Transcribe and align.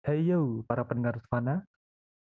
Hey 0.00 0.32
yo, 0.32 0.64
para 0.64 0.88
pendengar 0.88 1.20
Nerdvana, 1.20 1.60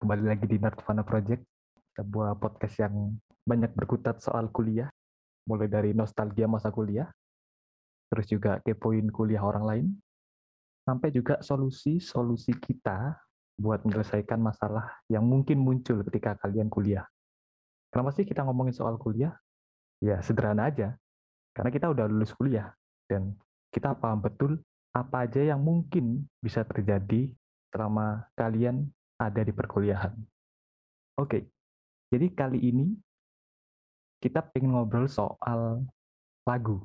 kembali 0.04 0.28
lagi 0.28 0.52
di 0.52 0.60
Nerdvana 0.60 1.00
Project, 1.00 1.48
sebuah 1.96 2.36
podcast 2.36 2.76
yang 2.76 3.16
banyak 3.48 3.72
berkutat 3.72 4.20
soal 4.20 4.52
kuliah, 4.52 4.92
mulai 5.48 5.72
dari 5.72 5.96
nostalgia 5.96 6.44
masa 6.44 6.76
kuliah, 6.76 7.08
terus 8.12 8.28
juga 8.28 8.60
kepoin 8.68 9.08
kuliah 9.08 9.40
orang 9.40 9.64
lain, 9.64 9.88
sampai 10.84 11.08
juga 11.16 11.40
solusi-solusi 11.40 12.60
kita 12.60 13.16
buat 13.56 13.88
menyelesaikan 13.88 14.44
masalah 14.44 15.00
yang 15.08 15.24
mungkin 15.24 15.64
muncul 15.64 16.04
ketika 16.12 16.36
kalian 16.36 16.68
kuliah. 16.68 17.08
Kenapa 17.96 18.12
sih 18.12 18.28
kita 18.28 18.44
ngomongin 18.44 18.76
soal 18.76 19.00
kuliah? 19.00 19.32
Ya 20.04 20.20
sederhana 20.20 20.68
aja, 20.68 21.00
karena 21.56 21.72
kita 21.72 21.88
udah 21.88 22.12
lulus 22.12 22.36
kuliah, 22.36 22.76
dan 23.08 23.40
kita 23.72 23.96
paham 23.96 24.20
betul 24.20 24.60
apa 24.92 25.32
aja 25.32 25.56
yang 25.56 25.64
mungkin 25.64 26.28
bisa 26.44 26.68
terjadi 26.68 27.32
selama 27.70 28.26
kalian 28.36 28.90
ada 29.20 29.42
di 29.44 29.54
perkuliahan. 29.54 30.16
Oke, 31.20 31.46
jadi 32.10 32.32
kali 32.32 32.60
ini 32.64 32.96
kita 34.24 34.44
pengen 34.52 34.76
ngobrol 34.76 35.08
soal 35.08 35.84
lagu. 36.48 36.82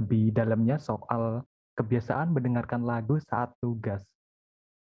Lebih 0.00 0.32
dalamnya 0.32 0.80
soal 0.80 1.44
kebiasaan 1.76 2.32
mendengarkan 2.32 2.84
lagu 2.84 3.20
saat 3.28 3.52
tugas. 3.60 4.04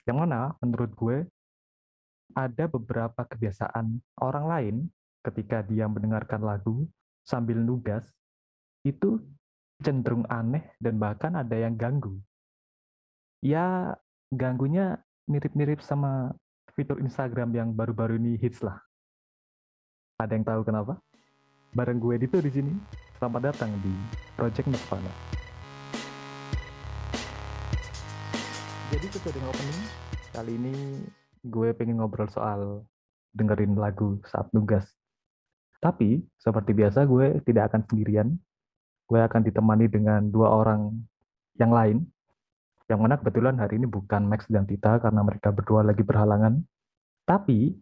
Yang 0.05 0.17
mana 0.25 0.53
menurut 0.61 0.91
gue 0.97 1.17
ada 2.33 2.65
beberapa 2.65 3.21
kebiasaan 3.21 4.01
orang 4.21 4.45
lain 4.45 4.75
ketika 5.25 5.61
dia 5.65 5.85
mendengarkan 5.85 6.41
lagu 6.41 6.89
sambil 7.25 7.57
nugas 7.57 8.05
itu 8.85 9.17
cenderung 9.81 10.25
aneh 10.29 10.73
dan 10.81 10.97
bahkan 10.97 11.33
ada 11.37 11.53
yang 11.57 11.73
ganggu. 11.77 12.17
Ya, 13.45 13.93
ganggunya 14.33 15.04
mirip-mirip 15.25 15.81
sama 15.81 16.37
fitur 16.77 17.01
Instagram 17.01 17.49
yang 17.49 17.69
baru-baru 17.73 18.21
ini 18.21 18.37
hits 18.37 18.61
lah. 18.61 18.77
Ada 20.21 20.37
yang 20.37 20.45
tahu 20.45 20.61
kenapa? 20.61 21.01
Bareng 21.73 21.97
gue 21.97 22.21
Dito 22.21 22.37
di 22.37 22.53
sini. 22.53 22.73
Selamat 23.17 23.49
datang 23.49 23.73
di 23.81 23.89
Project 24.37 24.69
Nirvana. 24.69 25.13
Jadi 28.93 29.05
sesuai 29.17 29.33
dengan 29.33 29.49
opening, 29.49 29.81
kali 30.29 30.51
ini 30.61 30.75
gue 31.41 31.69
pengen 31.73 31.97
ngobrol 31.99 32.29
soal 32.29 32.85
dengerin 33.33 33.73
lagu 33.73 34.21
saat 34.29 34.45
nugas. 34.53 34.85
Tapi, 35.81 36.21
seperti 36.37 36.77
biasa 36.77 37.01
gue 37.09 37.41
tidak 37.49 37.73
akan 37.73 37.81
sendirian. 37.89 38.29
Gue 39.09 39.19
akan 39.25 39.41
ditemani 39.41 39.89
dengan 39.89 40.21
dua 40.29 40.53
orang 40.53 40.93
yang 41.57 41.73
lain 41.73 42.05
yang 42.85 43.01
mana 43.01 43.17
kebetulan 43.17 43.57
hari 43.57 43.81
ini 43.81 43.89
bukan 43.89 44.29
Max 44.29 44.45
dan 44.45 44.69
Tita 44.69 45.01
karena 45.01 45.21
mereka 45.25 45.49
berdua 45.49 45.81
lagi 45.81 46.05
berhalangan. 46.05 46.61
Tapi 47.25 47.73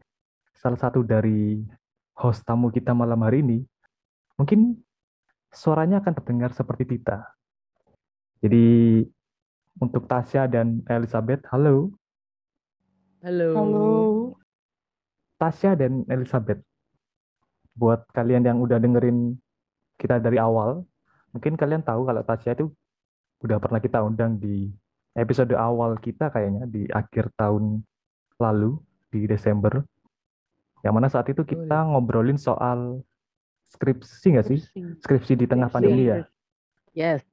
salah 0.55 0.79
satu 0.79 1.03
dari 1.03 1.59
host 2.15 2.47
tamu 2.47 2.71
kita 2.71 2.95
malam 2.95 3.19
hari 3.19 3.43
ini 3.43 3.59
mungkin 4.39 4.79
suaranya 5.51 5.99
akan 5.99 6.13
terdengar 6.15 6.55
seperti 6.55 6.95
Tita. 6.95 7.19
Jadi 8.39 9.03
untuk 9.79 10.07
Tasya 10.07 10.47
dan 10.47 10.85
Elizabeth, 10.87 11.43
halo. 11.51 11.91
Halo. 13.23 13.49
Halo. 13.55 13.89
Tasya 15.39 15.75
dan 15.75 16.07
Elizabeth, 16.07 16.63
buat 17.75 18.07
kalian 18.15 18.47
yang 18.47 18.63
udah 18.63 18.79
dengerin 18.79 19.35
kita 19.99 20.19
dari 20.23 20.39
awal, 20.39 20.87
mungkin 21.35 21.59
kalian 21.59 21.83
tahu 21.83 22.07
kalau 22.07 22.23
Tasya 22.23 22.55
itu 22.55 22.71
udah 23.43 23.59
pernah 23.59 23.83
kita 23.83 23.99
undang 23.99 24.39
di 24.39 24.71
episode 25.13 25.53
awal 25.53 25.97
kita 26.01 26.29
kayaknya 26.33 26.65
di 26.65 26.89
akhir 26.89 27.29
tahun 27.37 27.85
lalu 28.41 28.77
di 29.13 29.29
Desember. 29.29 29.85
Yang 30.83 30.93
mana 30.93 31.07
saat 31.07 31.29
itu 31.31 31.45
kita 31.45 31.85
ngobrolin 31.87 32.35
soal 32.35 32.99
skripsi 33.73 34.35
nggak 34.35 34.47
sih? 34.49 34.59
Skripsi 34.99 35.33
di 35.39 35.45
tengah 35.47 35.69
Skripsi. 35.71 35.75
pandemi 35.79 36.03
ya. 36.09 36.17
Yes. 36.93 37.23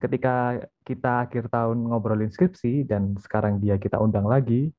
Ketika 0.00 0.64
kita 0.84 1.28
akhir 1.28 1.52
tahun 1.52 1.86
ngobrolin 1.92 2.32
skripsi 2.32 2.88
dan 2.88 3.14
sekarang 3.20 3.60
dia 3.60 3.76
kita 3.76 4.00
undang 4.00 4.24
lagi, 4.24 4.72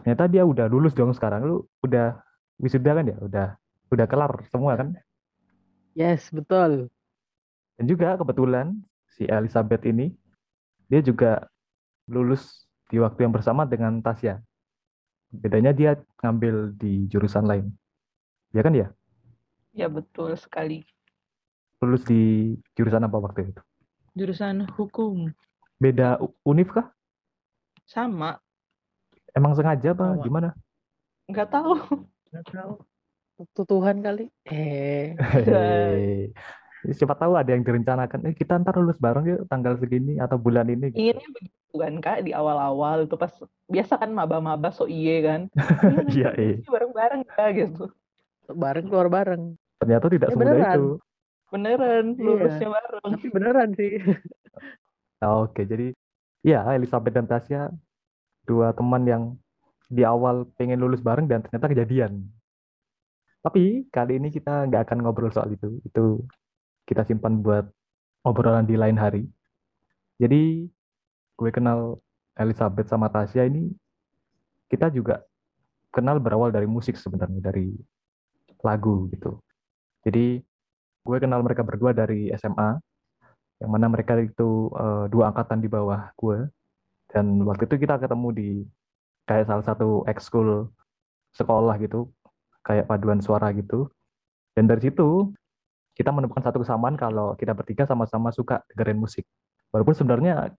ternyata 0.00 0.24
dia 0.26 0.42
udah 0.48 0.66
lulus 0.66 0.96
dong 0.96 1.12
sekarang. 1.12 1.44
Lu 1.44 1.56
udah 1.84 2.16
wisuda 2.56 2.96
kan 2.96 3.04
ya? 3.04 3.16
Udah 3.20 3.48
udah 3.92 4.06
kelar 4.08 4.32
semua 4.48 4.80
kan? 4.80 4.96
Yes, 5.92 6.32
betul. 6.32 6.88
Dan 7.76 7.84
juga 7.84 8.16
kebetulan 8.16 8.76
si 9.12 9.28
Elizabeth 9.28 9.84
ini 9.88 10.12
dia 10.90 11.00
juga 11.00 11.46
lulus 12.10 12.66
di 12.90 12.98
waktu 12.98 13.22
yang 13.22 13.32
bersama 13.32 13.62
dengan 13.62 14.02
Tasya. 14.02 14.42
Bedanya 15.30 15.70
dia 15.70 15.94
ngambil 16.18 16.74
di 16.74 17.06
jurusan 17.06 17.46
lain. 17.46 17.70
Ya 18.50 18.66
kan 18.66 18.74
ya? 18.74 18.90
Ya 19.70 19.86
betul 19.86 20.34
sekali. 20.34 20.82
Lulus 21.78 22.02
di 22.02 22.52
jurusan 22.74 23.06
apa 23.06 23.16
waktu 23.22 23.54
itu? 23.54 23.62
Jurusan 24.18 24.66
hukum 24.74 25.30
Beda 25.78 26.18
univ 26.42 26.74
kah? 26.74 26.90
sama. 27.86 28.38
Emang 29.34 29.54
sengaja 29.54 29.94
apa 29.94 30.18
Sama. 30.18 30.22
gimana? 30.26 30.48
Nggak 31.30 31.48
tahu. 31.54 31.72
Nggak 32.34 32.46
tahu. 32.50 32.72
Waktu 33.38 33.62
Tuhan 33.66 33.96
kali. 34.02 34.24
Eh. 34.50 35.14
Siapa 36.82 37.12
tahu 37.12 37.36
ada 37.36 37.50
yang 37.50 37.60
direncanakan, 37.60 38.24
eh 38.24 38.32
kita 38.32 38.56
ntar 38.56 38.72
lulus 38.74 38.96
bareng 38.96 39.24
yuk 39.26 39.40
tanggal 39.46 39.76
segini 39.76 40.16
atau 40.16 40.34
bulan 40.34 40.64
ini. 40.66 40.88
gitu. 40.88 40.96
Inginnya 40.98 41.28
begitu 41.30 41.52
kan 41.74 41.94
kak 41.98 42.18
di 42.24 42.32
awal-awal 42.32 43.04
itu 43.04 43.14
pas 43.14 43.28
biasa 43.66 43.94
kan 43.96 44.10
maba-maba 44.10 44.68
so 44.70 44.88
iye 44.88 45.20
kan. 45.20 45.40
Iya, 46.08 46.32
iya. 46.32 46.56
Iya 46.56 46.66
bareng-bareng 46.66 47.20
ya 47.28 47.46
gitu. 47.54 47.84
Bareng 48.48 48.86
keluar 48.86 49.08
bareng. 49.08 49.42
Ternyata 49.76 50.06
tidak 50.08 50.26
Ya, 50.26 50.32
semudah 50.32 50.48
beneran. 50.50 50.72
itu. 50.72 50.88
Beneran 51.50 52.04
Iya. 52.10 52.24
lulusnya 52.24 52.68
bareng. 52.70 53.02
Tapi 53.12 53.28
beneran 53.28 53.68
sih. 53.74 53.92
Nah, 55.20 55.30
Oke, 55.44 55.62
jadi 55.62 55.92
ya 56.40 56.64
Elizabeth 56.70 57.12
dan 57.12 57.28
Tasya 57.28 57.68
dua 58.42 58.72
teman 58.72 59.04
yang 59.04 59.22
di 59.86 60.00
awal 60.00 60.48
pengen 60.56 60.80
lulus 60.80 60.98
bareng 60.98 61.28
dan 61.28 61.44
ternyata 61.44 61.68
kejadian. 61.68 62.24
Tapi 63.40 63.84
kali 63.86 64.16
ini 64.16 64.28
kita 64.28 64.64
nggak 64.64 64.84
akan 64.86 64.98
ngobrol 65.00 65.28
soal 65.28 65.48
itu. 65.48 65.76
Itu 65.82 66.24
kita 66.90 67.06
simpan 67.06 67.38
buat 67.38 67.70
obrolan 68.26 68.66
di 68.66 68.74
lain 68.74 68.98
hari. 68.98 69.22
Jadi 70.18 70.66
gue 71.38 71.50
kenal 71.54 72.02
Elizabeth 72.34 72.90
sama 72.90 73.06
Tasya 73.06 73.46
ini 73.46 73.70
kita 74.66 74.90
juga 74.90 75.22
kenal 75.94 76.18
berawal 76.18 76.50
dari 76.50 76.66
musik 76.66 76.98
sebenarnya 76.98 77.38
dari 77.38 77.70
lagu 78.66 79.06
gitu. 79.14 79.38
Jadi 80.02 80.42
gue 81.06 81.18
kenal 81.22 81.40
mereka 81.46 81.62
berdua 81.62 81.94
dari 81.94 82.28
SMA 82.34 82.76
yang 83.62 83.70
mana 83.70 83.86
mereka 83.86 84.18
itu 84.18 84.72
eh, 84.74 85.06
dua 85.12 85.30
angkatan 85.30 85.62
di 85.62 85.68
bawah 85.70 86.10
gue 86.18 86.48
dan 87.12 87.44
waktu 87.44 87.70
itu 87.70 87.86
kita 87.86 88.00
ketemu 88.00 88.28
di 88.32 88.50
kayak 89.28 89.46
salah 89.46 89.64
satu 89.64 90.02
ekskul 90.08 90.72
sekolah 91.36 91.76
gitu 91.78 92.08
kayak 92.64 92.88
paduan 92.88 93.20
suara 93.20 93.52
gitu 93.54 93.88
dan 94.56 94.66
dari 94.66 94.88
situ 94.88 95.30
kita 95.94 96.10
menemukan 96.14 96.42
satu 96.42 96.62
kesamaan 96.62 96.96
kalau 96.96 97.34
kita 97.36 97.52
bertiga 97.52 97.84
sama-sama 97.84 98.30
suka 98.30 98.62
dengerin 98.72 98.98
musik. 98.98 99.26
Walaupun 99.70 99.94
sebenarnya 99.94 100.54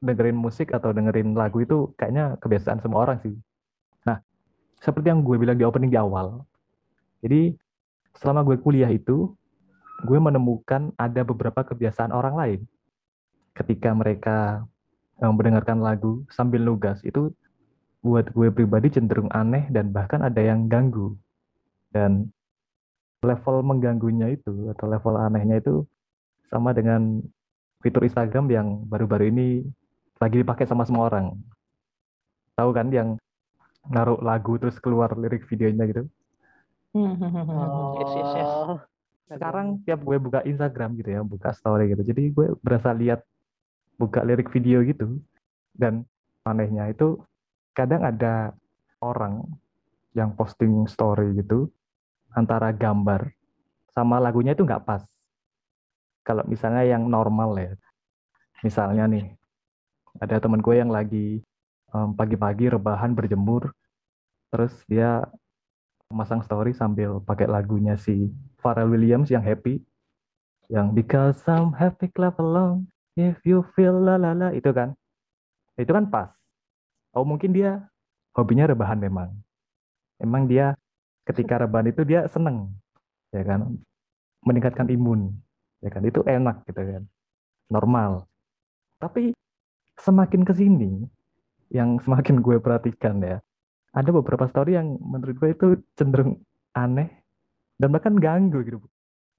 dengerin 0.00 0.36
musik 0.36 0.72
atau 0.72 0.92
dengerin 0.92 1.36
lagu 1.36 1.60
itu 1.60 1.92
kayaknya 1.96 2.40
kebiasaan 2.40 2.80
semua 2.80 3.04
orang 3.04 3.20
sih. 3.20 3.34
Nah 4.08 4.20
seperti 4.80 5.12
yang 5.12 5.20
gue 5.20 5.36
bilang 5.36 5.60
di 5.60 5.64
opening 5.64 5.92
di 5.92 6.00
awal 6.00 6.44
jadi 7.20 7.52
selama 8.16 8.44
gue 8.44 8.56
kuliah 8.60 8.88
itu 8.90 9.32
gue 10.08 10.18
menemukan 10.18 10.96
ada 10.96 11.20
beberapa 11.20 11.60
kebiasaan 11.60 12.12
orang 12.12 12.34
lain. 12.36 12.60
Ketika 13.52 13.92
mereka 13.92 14.64
eh, 15.20 15.28
mendengarkan 15.28 15.84
lagu 15.84 16.24
sambil 16.32 16.64
nugas 16.64 17.04
itu 17.04 17.28
buat 18.00 18.32
gue 18.32 18.48
pribadi 18.48 18.88
cenderung 18.88 19.28
aneh 19.28 19.68
dan 19.68 19.92
bahkan 19.92 20.24
ada 20.24 20.40
yang 20.40 20.66
ganggu. 20.66 21.12
Dan 21.92 22.32
level 23.20 23.56
mengganggunya 23.60 24.32
itu 24.32 24.72
atau 24.72 24.86
level 24.88 25.14
anehnya 25.20 25.60
itu 25.60 25.84
sama 26.48 26.72
dengan 26.72 27.20
fitur 27.84 28.04
Instagram 28.04 28.46
yang 28.48 28.66
baru-baru 28.88 29.28
ini 29.28 29.48
lagi 30.20 30.40
dipakai 30.40 30.68
sama 30.68 30.84
semua 30.84 31.08
orang 31.08 31.36
tahu 32.56 32.70
kan 32.76 32.88
yang 32.92 33.16
naruh 33.88 34.20
lagu 34.20 34.60
terus 34.60 34.76
keluar 34.80 35.12
lirik 35.16 35.48
videonya 35.48 35.88
gitu 35.88 36.04
Yes, 38.00 38.12
yes, 38.18 38.30
yes. 38.34 38.50
Oh. 38.50 38.78
sekarang 39.30 39.78
tiap 39.86 40.02
gue 40.02 40.18
buka 40.18 40.42
Instagram 40.42 40.98
gitu 40.98 41.14
ya, 41.14 41.22
buka 41.22 41.54
story 41.54 41.94
gitu. 41.94 42.02
Jadi 42.02 42.34
gue 42.34 42.50
berasa 42.58 42.90
lihat 42.90 43.22
buka 43.94 44.26
lirik 44.26 44.50
video 44.50 44.82
gitu. 44.82 45.22
Dan 45.70 46.02
anehnya 46.42 46.90
itu 46.90 47.22
kadang 47.78 48.02
ada 48.02 48.50
orang 48.98 49.46
yang 50.18 50.34
posting 50.34 50.90
story 50.90 51.30
gitu 51.38 51.70
antara 52.34 52.70
gambar 52.70 53.30
sama 53.90 54.22
lagunya 54.22 54.54
itu 54.54 54.62
nggak 54.62 54.86
pas. 54.86 55.02
Kalau 56.22 56.44
misalnya 56.46 56.84
yang 56.86 57.08
normal 57.08 57.56
ya, 57.58 57.72
misalnya 58.62 59.08
nih 59.08 59.24
ada 60.20 60.36
teman 60.38 60.60
gue 60.60 60.74
yang 60.76 60.92
lagi 60.92 61.42
em, 61.94 62.08
pagi-pagi 62.14 62.70
rebahan 62.76 63.14
berjemur, 63.14 63.72
terus 64.52 64.74
dia 64.86 65.26
masang 66.10 66.42
story 66.42 66.74
sambil 66.74 67.22
pakai 67.22 67.46
lagunya 67.46 67.94
si 67.94 68.30
Pharrell 68.58 68.90
Williams 68.90 69.30
yang 69.30 69.42
happy, 69.42 69.82
yang 70.70 70.90
Because 70.94 71.42
I'm 71.46 71.74
happy 71.74 72.10
clap 72.10 72.38
along, 72.38 72.90
if 73.18 73.38
you 73.46 73.62
feel 73.74 73.94
la 73.94 74.18
la 74.18 74.34
la 74.34 74.48
itu 74.54 74.70
kan, 74.70 74.94
itu 75.78 75.90
kan 75.90 76.06
pas. 76.10 76.30
Oh 77.14 77.26
mungkin 77.26 77.50
dia 77.50 77.82
hobinya 78.34 78.70
rebahan 78.70 78.98
memang, 78.98 79.34
emang 80.22 80.46
dia 80.46 80.78
ketika 81.28 81.64
rebahan 81.64 81.90
itu 81.92 82.02
dia 82.06 82.26
seneng, 82.30 82.72
ya 83.34 83.42
kan, 83.44 83.76
meningkatkan 84.44 84.88
imun, 84.88 85.34
ya 85.84 85.90
kan, 85.92 86.02
itu 86.04 86.20
enak 86.24 86.64
gitu 86.68 86.80
kan, 86.80 87.02
normal. 87.68 88.26
Tapi 89.00 89.32
semakin 90.00 90.42
ke 90.44 90.52
sini, 90.56 91.04
yang 91.70 92.02
semakin 92.02 92.42
gue 92.42 92.58
perhatikan 92.58 93.22
ya, 93.22 93.38
ada 93.94 94.10
beberapa 94.10 94.46
story 94.50 94.78
yang 94.78 94.98
menurut 94.98 95.34
gue 95.38 95.50
itu 95.54 95.66
cenderung 95.98 96.42
aneh 96.74 97.10
dan 97.78 97.90
bahkan 97.90 98.14
ganggu 98.18 98.62
gitu. 98.66 98.78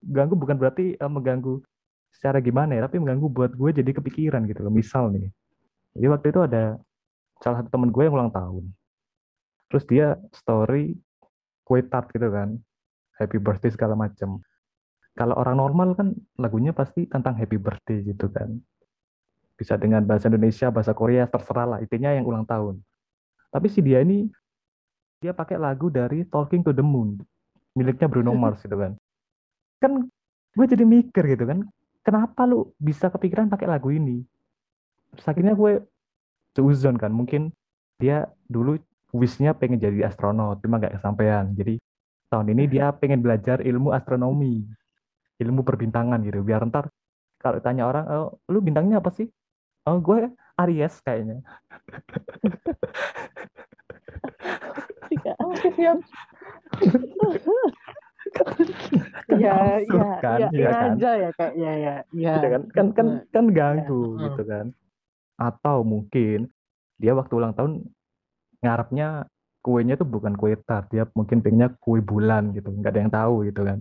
Ganggu 0.02 0.34
bukan 0.34 0.58
berarti 0.58 0.98
eh, 0.98 1.12
mengganggu 1.12 1.62
secara 2.12 2.40
gimana 2.44 2.76
ya, 2.76 2.88
tapi 2.88 3.00
mengganggu 3.00 3.28
buat 3.32 3.52
gue 3.56 3.70
jadi 3.84 3.92
kepikiran 3.96 4.48
gitu 4.48 4.64
loh. 4.64 4.74
Misal 4.74 5.12
nih, 5.14 5.30
jadi 5.96 6.08
waktu 6.12 6.28
itu 6.32 6.40
ada 6.44 6.80
salah 7.44 7.64
satu 7.64 7.70
temen 7.72 7.92
gue 7.92 8.04
yang 8.08 8.16
ulang 8.16 8.32
tahun. 8.32 8.72
Terus 9.72 9.84
dia 9.88 10.08
story 10.36 10.96
kue 11.72 11.88
tart 11.88 12.12
gitu 12.12 12.28
kan, 12.28 12.60
happy 13.16 13.40
birthday 13.40 13.72
segala 13.72 13.96
macam. 13.96 14.44
Kalau 15.16 15.40
orang 15.40 15.56
normal 15.56 15.96
kan 15.96 16.12
lagunya 16.36 16.76
pasti 16.76 17.08
tentang 17.08 17.40
happy 17.40 17.56
birthday 17.56 18.04
gitu 18.04 18.28
kan. 18.28 18.60
Bisa 19.56 19.80
dengan 19.80 20.04
bahasa 20.04 20.28
Indonesia, 20.28 20.68
bahasa 20.68 20.92
Korea, 20.92 21.24
terserah 21.32 21.68
lah. 21.76 21.80
Intinya 21.80 22.12
yang 22.12 22.28
ulang 22.28 22.44
tahun. 22.44 22.84
Tapi 23.56 23.68
si 23.72 23.80
dia 23.80 24.04
ini 24.04 24.28
dia 25.22 25.32
pakai 25.32 25.56
lagu 25.56 25.88
dari 25.88 26.28
Talking 26.28 26.66
to 26.68 26.76
the 26.76 26.84
Moon 26.84 27.16
miliknya 27.78 28.10
Bruno 28.12 28.36
Mars 28.36 28.60
gitu 28.66 28.76
kan 28.76 28.98
kan 29.80 30.10
gue 30.58 30.66
jadi 30.68 30.84
mikir 30.84 31.24
gitu 31.24 31.46
kan 31.48 31.64
kenapa 32.04 32.44
lu 32.44 32.74
bisa 32.82 33.08
kepikiran 33.08 33.48
pakai 33.48 33.70
lagu 33.70 33.94
ini 33.94 34.26
terus 35.16 35.26
akhirnya 35.30 35.56
gue 35.56 35.86
seuzon 36.58 37.00
kan 37.00 37.14
mungkin 37.14 37.54
dia 38.02 38.28
dulu 38.50 38.76
wishnya 39.12 39.52
pengen 39.56 39.80
jadi 39.80 40.08
astronot 40.08 40.60
cuma 40.64 40.80
nggak 40.80 41.00
kesampaian. 41.00 41.46
Jadi 41.56 41.78
tahun 42.32 42.48
ini 42.56 42.64
dia 42.72 42.92
pengen 42.96 43.20
belajar 43.20 43.60
ilmu 43.60 43.92
astronomi 43.92 44.64
ilmu 45.42 45.62
perbintangan 45.66 46.22
gitu. 46.24 46.42
Biar 46.46 46.64
ntar 46.70 46.88
kalau 47.42 47.60
tanya 47.60 47.90
orang 47.90 48.06
oh, 48.10 48.38
lu 48.48 48.62
bintangnya 48.62 49.02
apa 49.02 49.10
sih? 49.12 49.28
Oh 49.90 49.98
gue 49.98 50.30
Aries 50.62 51.02
kayaknya. 51.02 51.42
Iya, 55.12 55.34
oke 55.44 55.68
siap. 55.76 55.98
Kan 59.28 59.38
Ya, 59.42 59.82
absurd 59.82 59.90
ya, 59.90 60.22
kan, 60.22 60.40
ya, 60.40 60.48
iya 60.54 60.62
ya 60.62 60.72
kan? 60.72 60.90
aja 60.94 61.12
ya 61.18 61.30
kak, 61.34 61.52
ya, 61.58 61.72
ya, 61.74 61.96
ya. 62.14 62.32
Iya 62.38 62.50
kan? 62.54 62.62
Kan 62.72 62.88
kan 62.94 63.08
kan 63.34 63.46
ganggu 63.50 64.04
Ya, 64.16 64.22
gitu 64.30 64.42
kan. 64.46 64.66
Atau 65.42 65.78
mungkin 65.82 66.40
dia 67.02 67.18
waktu 67.18 67.34
ulang 67.34 67.58
tahun 67.58 67.82
ngarepnya 68.62 69.26
kuenya 69.62 69.94
tuh 69.98 70.10
bukan 70.10 70.34
kue 70.34 70.58
tart 70.66 70.90
dia 70.90 71.06
mungkin 71.14 71.42
pengennya 71.46 71.74
kue 71.78 72.02
bulan 72.02 72.50
gitu 72.54 72.74
nggak 72.74 72.92
ada 72.94 73.02
yang 73.02 73.14
tahu 73.14 73.36
gitu 73.50 73.62
kan. 73.66 73.80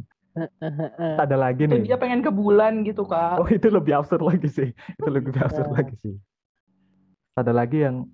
Ada 1.26 1.34
lagi 1.34 1.66
nih. 1.66 1.90
dia 1.90 1.98
pengen 1.98 2.22
ke 2.22 2.30
bulan 2.30 2.86
gitu 2.86 3.02
kak. 3.02 3.42
oh 3.42 3.48
itu 3.50 3.66
lebih 3.66 3.98
absurd 3.98 4.22
lagi 4.22 4.46
sih. 4.46 4.70
Itu 4.70 5.08
lebih 5.10 5.34
absurd 5.36 5.74
lagi 5.74 5.94
sih. 6.00 6.14
Ada 7.34 7.50
lagi 7.50 7.82
yang 7.82 8.06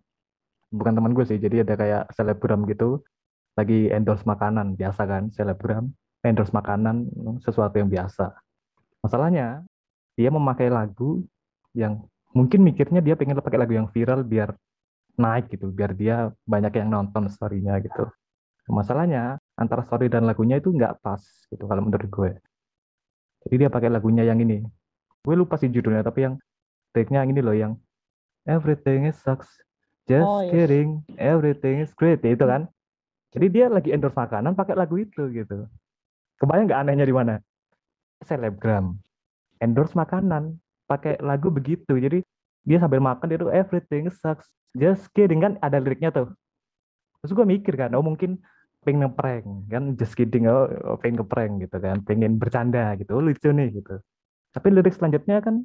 bukan 0.72 0.92
teman 0.96 1.12
gue 1.12 1.24
sih 1.28 1.38
jadi 1.38 1.62
ada 1.62 1.74
kayak 1.76 2.02
selebgram 2.16 2.64
gitu. 2.70 3.04
Lagi 3.56 3.92
endorse 3.92 4.24
makanan 4.24 4.76
biasa 4.80 5.02
kan 5.04 5.28
selebgram. 5.32 5.92
Endorse 6.24 6.52
makanan 6.56 7.06
sesuatu 7.44 7.76
yang 7.76 7.92
biasa. 7.92 8.32
Masalahnya 9.04 9.62
dia 10.16 10.32
memakai 10.32 10.72
lagu 10.72 11.22
yang 11.76 12.00
mungkin 12.32 12.64
mikirnya 12.64 13.04
dia 13.04 13.14
pengen 13.14 13.36
pakai 13.38 13.60
lagu 13.60 13.76
yang 13.76 13.88
viral 13.92 14.24
biar 14.24 14.56
naik 15.16 15.52
gitu 15.52 15.72
biar 15.72 15.96
dia 15.96 16.30
banyak 16.44 16.72
yang 16.76 16.88
nonton 16.92 17.28
storynya 17.32 17.80
gitu. 17.82 18.08
Masalahnya 18.66 19.38
antara 19.54 19.86
story 19.86 20.10
dan 20.10 20.26
lagunya 20.26 20.58
itu 20.58 20.74
nggak 20.74 21.00
pas 21.00 21.22
gitu 21.50 21.64
kalau 21.64 21.86
menurut 21.86 22.08
gue. 22.10 22.32
Jadi 23.46 23.54
dia 23.62 23.70
pakai 23.70 23.88
lagunya 23.90 24.26
yang 24.26 24.42
ini. 24.42 24.62
Gue 25.22 25.34
lupa 25.38 25.54
sih 25.58 25.70
judulnya 25.70 26.02
tapi 26.02 26.26
yang 26.26 26.34
liriknya 26.94 27.22
yang 27.22 27.30
ini 27.30 27.40
loh 27.44 27.56
yang 27.56 27.72
everything 28.48 29.06
is 29.06 29.20
sucks 29.20 29.46
just 30.08 30.24
Oh, 30.24 30.40
yes. 30.40 30.50
kidding 30.54 31.04
everything 31.20 31.84
is 31.84 31.92
great 31.94 32.22
ya 32.24 32.34
itu 32.34 32.44
kan. 32.46 32.66
Jadi 33.36 33.46
dia 33.52 33.66
lagi 33.68 33.92
endorse 33.92 34.16
makanan 34.16 34.56
pakai 34.56 34.74
lagu 34.74 34.96
itu 34.96 35.28
gitu. 35.30 35.68
Kebayang 36.40 36.66
nggak 36.66 36.80
anehnya 36.82 37.06
di 37.06 37.14
mana? 37.14 37.34
Selebgram 38.24 38.96
endorse 39.60 39.94
makanan 39.94 40.58
pakai 40.90 41.20
lagu 41.22 41.48
begitu. 41.52 41.96
Jadi 41.96 42.22
dia 42.66 42.82
sambil 42.82 42.98
makan 42.98 43.26
dia 43.30 43.38
tuh 43.38 43.54
everything 43.54 44.10
sucks. 44.10 44.50
Just 44.74 45.08
kidding 45.14 45.40
kan? 45.40 45.54
Ada 45.62 45.78
liriknya 45.78 46.10
tuh. 46.10 46.34
Terus 47.22 47.32
gue 47.32 47.46
mikir 47.46 47.78
kan 47.78 47.94
oh 47.94 48.02
mungkin 48.02 48.42
pengen 48.82 49.08
ngeprank 49.08 49.46
kan? 49.70 49.94
Just 49.94 50.18
kidding 50.18 50.50
oh, 50.50 50.66
oh, 50.84 50.98
pengen 50.98 51.22
ngeprank 51.22 51.64
gitu 51.64 51.78
kan? 51.78 52.02
Pengen 52.02 52.36
bercanda 52.36 52.92
gitu. 52.98 53.16
Oh, 53.16 53.22
lucu 53.22 53.48
nih 53.54 53.70
gitu. 53.70 54.02
Tapi 54.52 54.66
lirik 54.74 54.92
selanjutnya 54.92 55.40
kan 55.40 55.62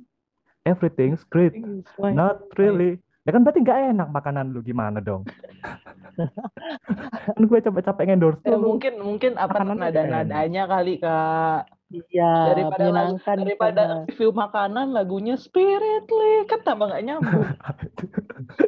everything's 0.64 1.26
great 1.26 1.58
not 1.98 2.46
really. 2.56 3.02
Ya 3.22 3.38
kan 3.38 3.46
berarti 3.46 3.62
nggak 3.62 3.80
enak 3.98 4.08
makanan 4.10 4.50
lu 4.50 4.66
gimana 4.66 4.98
dong? 4.98 5.30
Kan 7.38 7.44
gue 7.46 7.60
capek-capek 7.62 8.10
endorse 8.10 8.42
Ya, 8.42 8.58
tuh 8.58 8.60
mungkin 8.60 8.94
mungkin 8.98 9.38
apa 9.38 9.62
nada 9.62 10.02
nadanya 10.10 10.66
kali 10.66 10.98
kak. 10.98 11.70
Iya, 11.92 12.32
Daripada 12.56 12.88
lagu, 12.88 12.88
menyenangkan 12.88 13.36
daripada 13.38 13.82
karena- 13.84 14.04
review 14.08 14.32
makanan 14.32 14.88
lagunya 14.90 15.36
Spiritly 15.36 16.48
kan 16.48 16.60
tambah 16.64 16.88
nggak 16.88 17.04
nyambung. 17.04 17.44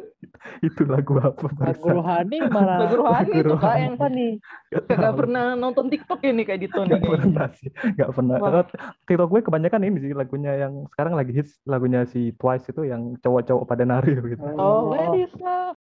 itu 0.60 0.82
lagu 0.84 1.16
apa 1.16 1.40
lagu 1.40 1.56
barusan? 1.56 1.88
rohani 1.90 2.38
malah 2.46 2.76
Lagu 2.84 2.94
rohani 3.00 3.32
Lagu 3.32 3.40
itu 3.40 3.54
kak 3.56 3.74
yang 3.74 3.96
apa 3.96 4.06
nih? 4.08 4.32
Gak 4.70 4.84
tahu. 4.92 5.14
pernah 5.16 5.44
nonton 5.54 5.86
TikTok 5.88 6.20
ini 6.20 6.42
kayak 6.44 6.60
gitu 6.62 6.78
nih. 6.78 6.88
Nggak 6.88 7.00
kayaknya. 7.00 7.16
pernah 7.16 7.46
sih, 7.56 7.68
nggak 7.96 8.10
pernah. 8.12 8.36
Wah. 8.38 8.64
TikTok 9.02 9.28
gue 9.30 9.40
kebanyakan 9.42 9.82
ini 9.82 9.98
sih 10.00 10.12
lagunya 10.12 10.52
yang 10.58 10.84
sekarang 10.92 11.16
lagi 11.16 11.32
hits 11.32 11.56
lagunya 11.64 12.04
si 12.04 12.36
Twice 12.36 12.68
itu 12.68 12.84
yang 12.84 13.16
cowok-cowok 13.18 13.64
pada 13.64 13.84
nari 13.84 14.12
gitu. 14.36 14.44
Oh, 14.54 14.92
ladies 14.92 15.32
love. 15.40 15.80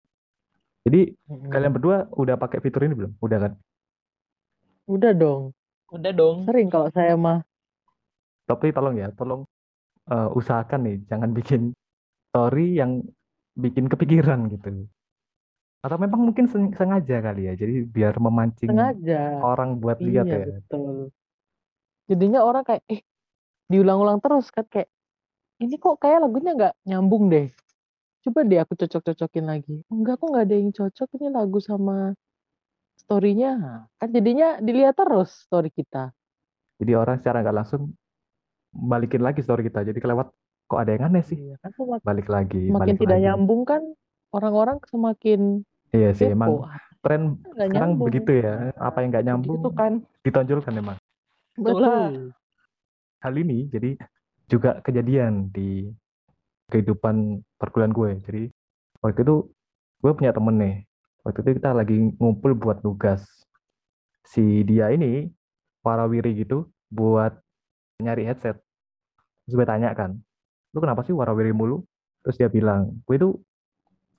Jadi 0.83 1.15
Mm-mm. 1.27 1.47
kalian 1.47 1.71
berdua 1.71 2.07
udah 2.11 2.35
pakai 2.35 2.59
fitur 2.59 2.83
ini 2.83 2.95
belum? 2.95 3.11
Udah 3.19 3.39
kan? 3.39 3.51
Udah 4.83 5.11
dong. 5.11 5.51
Udah 5.93 6.11
dong. 6.11 6.37
Sering 6.49 6.67
kalau 6.73 6.89
saya 6.89 7.13
mah. 7.13 7.45
Tapi 8.49 8.73
tolong 8.73 8.97
ya, 8.97 9.07
tolong 9.13 9.45
eh, 10.09 10.29
usahakan 10.33 10.79
nih 10.83 10.97
jangan 11.07 11.29
bikin 11.31 11.61
story 12.33 12.81
yang 12.81 13.05
bikin 13.53 13.85
kepikiran 13.87 14.49
gitu. 14.49 14.89
Atau 15.83 15.97
memang 16.01 16.31
mungkin 16.31 16.47
seng- 16.49 16.73
sengaja 16.73 17.21
kali 17.21 17.45
ya, 17.45 17.53
jadi 17.59 17.83
biar 17.85 18.17
memancing 18.17 18.71
Sengaja. 18.71 19.37
orang 19.43 19.77
buat 19.77 19.99
lihat 20.01 20.25
Iya, 20.27 20.37
ya. 20.41 20.45
betul. 20.59 20.95
Jadinya 22.09 22.39
orang 22.43 22.63
kayak, 22.67 22.83
eh, 22.89 23.01
diulang-ulang 23.71 24.19
terus 24.23 24.47
kan 24.51 24.65
kayak, 24.67 24.89
ini 25.61 25.75
kok 25.79 25.99
kayak 26.01 26.23
lagunya 26.23 26.51
nggak 26.55 26.73
nyambung 26.87 27.29
deh. 27.31 27.47
Coba 28.23 28.47
deh 28.47 28.59
aku 28.63 28.73
cocok-cocokin 28.79 29.45
lagi. 29.45 29.83
Enggak, 29.91 30.19
kok 30.19 30.27
nggak 30.31 30.45
ada 30.47 30.55
yang 30.55 30.71
cocok 30.71 31.07
ini 31.19 31.27
lagu 31.31 31.59
sama 31.59 32.15
story-nya. 33.05 33.51
Kan 33.99 34.09
jadinya 34.09 34.57
dilihat 34.57 34.95
terus 34.95 35.29
story 35.45 35.69
kita. 35.69 36.11
Jadi 36.79 36.91
orang 36.93 37.19
secara 37.19 37.43
nggak 37.43 37.57
langsung 37.57 37.93
balikin 38.73 39.21
lagi 39.21 39.39
story 39.39 39.67
kita. 39.67 39.85
Jadi 39.85 39.99
kelewat 39.99 40.33
kok 40.65 40.79
ada 40.79 40.91
yang 40.95 41.11
aneh 41.11 41.23
sih. 41.23 41.37
Iya, 41.37 41.55
kan 41.61 41.71
semakin, 41.75 42.03
Balik 42.03 42.27
lagi, 42.27 42.61
balik 42.71 42.97
tidak 42.97 43.17
lagi. 43.19 43.25
nyambung 43.29 43.61
kan 43.63 43.81
orang-orang 44.33 44.77
semakin 44.89 45.61
Iya 45.93 46.09
sih, 46.17 46.33
emang 46.33 46.49
kepo. 46.49 46.65
Ah, 46.65 46.81
tren 47.05 47.21
nggak 47.37 47.67
sekarang 47.69 47.73
nyambung. 47.93 48.07
begitu 48.09 48.31
ya. 48.41 48.53
Apa 48.81 48.97
yang 49.05 49.09
nggak 49.13 49.25
nyambung 49.29 49.59
Gitu 49.61 49.69
kan. 49.77 49.93
ditonjolkan 50.25 50.73
emang. 50.73 50.97
Betul. 51.53 52.33
Hal 53.21 53.33
ini 53.37 53.69
jadi 53.69 53.93
juga 54.49 54.81
kejadian 54.81 55.53
di 55.53 55.87
kehidupan 56.67 57.45
perkuliahan 57.61 57.93
gue. 57.93 58.09
Jadi 58.25 58.41
waktu 58.99 59.21
itu 59.21 59.35
gue 60.01 60.11
punya 60.17 60.33
temen 60.33 60.55
nih. 60.57 60.75
Waktu 61.23 61.39
itu 61.39 61.51
kita 61.59 61.71
lagi 61.71 61.97
ngumpul 62.19 62.51
buat 62.55 62.83
nugas. 62.83 63.23
Si 64.27 64.63
dia 64.67 64.91
ini 64.91 65.31
warawiri 65.83 66.43
gitu 66.43 66.67
buat 66.91 67.35
nyari 68.03 68.27
headset. 68.27 68.59
Terus 69.43 69.55
gue 69.55 69.67
tanya 69.67 69.91
kan, 69.95 70.15
lu 70.71 70.79
kenapa 70.83 71.03
sih 71.03 71.15
warawiri 71.15 71.51
mulu? 71.55 71.83
Terus 72.23 72.35
dia 72.39 72.47
bilang, 72.47 73.03
gue 73.07 73.15
itu 73.15 73.29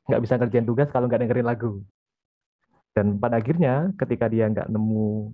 nggak 0.09 0.21
bisa 0.21 0.35
ngerjain 0.37 0.69
tugas 0.69 0.89
kalau 0.93 1.09
nggak 1.09 1.25
dengerin 1.25 1.49
lagu. 1.49 1.81
Dan 2.93 3.17
pada 3.17 3.41
akhirnya 3.41 3.93
ketika 3.97 4.29
dia 4.29 4.49
nggak 4.49 4.69
nemu 4.69 5.33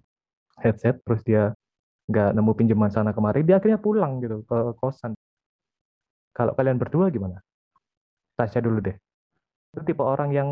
headset, 0.62 1.02
terus 1.02 1.22
dia 1.26 1.54
nggak 2.10 2.34
nemu 2.34 2.50
pinjaman 2.54 2.90
sana 2.90 3.10
kemari, 3.14 3.46
dia 3.46 3.58
akhirnya 3.58 3.78
pulang 3.78 4.18
gitu 4.22 4.42
ke 4.46 4.58
kosan. 4.78 5.14
Kalau 6.34 6.54
kalian 6.54 6.78
berdua 6.78 7.10
gimana? 7.10 7.42
Tasya 8.38 8.62
dulu 8.62 8.78
deh. 8.82 8.96
Lu 9.74 9.82
tipe 9.82 10.02
orang 10.02 10.30
yang 10.30 10.48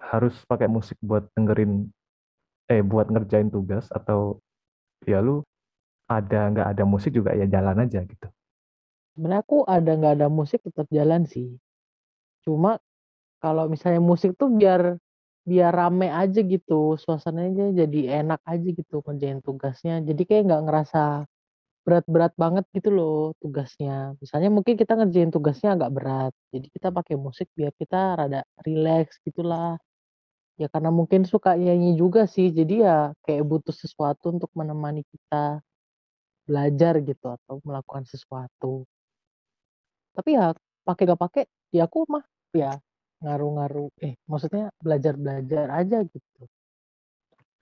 harus 0.00 0.34
pakai 0.46 0.70
musik 0.70 0.96
buat 1.02 1.26
dengerin, 1.34 1.90
eh 2.70 2.82
buat 2.82 3.10
ngerjain 3.10 3.50
tugas 3.50 3.90
atau 3.92 4.40
ya 5.04 5.20
lu 5.20 5.44
ada 6.08 6.48
nggak 6.48 6.68
ada 6.76 6.84
musik 6.88 7.12
juga 7.12 7.36
ya 7.36 7.44
jalan 7.44 7.84
aja 7.84 8.02
gitu. 8.02 8.28
Sebenarnya 9.14 9.42
aku 9.44 9.66
ada 9.66 9.90
nggak 9.92 10.14
ada 10.22 10.28
musik 10.32 10.64
tetap 10.64 10.86
jalan 10.88 11.28
sih. 11.28 11.58
Cuma 12.46 12.80
kalau 13.42 13.68
misalnya 13.68 14.00
musik 14.02 14.34
tuh 14.38 14.48
biar 14.50 14.96
biar 15.48 15.72
rame 15.72 16.12
aja 16.12 16.40
gitu, 16.44 16.96
suasananya 17.00 17.72
jadi 17.72 18.20
enak 18.24 18.40
aja 18.44 18.68
gitu 18.68 19.00
ngerjain 19.04 19.40
tugasnya. 19.40 20.00
Jadi 20.04 20.22
kayak 20.28 20.42
nggak 20.48 20.62
ngerasa 20.68 21.02
berat-berat 21.88 22.32
banget 22.36 22.64
gitu 22.76 22.92
loh 22.92 23.32
tugasnya. 23.40 24.12
Misalnya 24.20 24.52
mungkin 24.52 24.76
kita 24.76 24.92
ngerjain 24.92 25.32
tugasnya 25.32 25.72
agak 25.76 25.90
berat, 25.96 26.32
jadi 26.52 26.66
kita 26.68 26.88
pakai 26.92 27.16
musik 27.16 27.48
biar 27.56 27.72
kita 27.80 27.96
rada 28.20 28.40
rileks 28.60 29.16
gitulah. 29.24 29.80
Ya 30.58 30.66
karena 30.66 30.90
mungkin 30.90 31.22
suka 31.22 31.54
nyanyi 31.54 31.94
juga 31.94 32.26
sih, 32.26 32.50
jadi 32.50 32.74
ya 32.82 32.96
kayak 33.22 33.46
butuh 33.46 33.70
sesuatu 33.70 34.34
untuk 34.34 34.50
menemani 34.58 35.06
kita 35.06 35.62
belajar 36.50 36.98
gitu 36.98 37.26
atau 37.30 37.62
melakukan 37.62 38.02
sesuatu. 38.02 38.82
Tapi 40.18 40.34
ya 40.34 40.50
pakai 40.82 41.02
gak 41.14 41.20
pakai, 41.22 41.44
ya 41.70 41.86
aku 41.86 42.10
mah 42.10 42.26
ya 42.50 42.74
ngaruh-ngaruh, 43.22 43.90
eh 44.02 44.18
maksudnya 44.26 44.74
belajar-belajar 44.82 45.70
aja 45.70 46.02
gitu. 46.02 46.42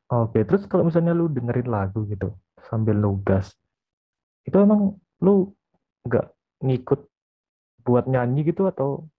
Oke, 0.07 0.47
terus 0.47 0.65
kalau 0.65 0.87
misalnya 0.87 1.13
lu 1.13 1.27
dengerin 1.29 1.69
lagu 1.69 2.07
gitu 2.09 2.33
sambil 2.71 2.97
nugas, 2.97 3.53
itu 4.47 4.55
emang 4.55 4.95
lu 5.21 5.51
nggak 6.07 6.31
ngikut 6.63 7.01
buat 7.83 8.07
nyanyi 8.07 8.47
gitu 8.47 8.71
atau 8.71 9.11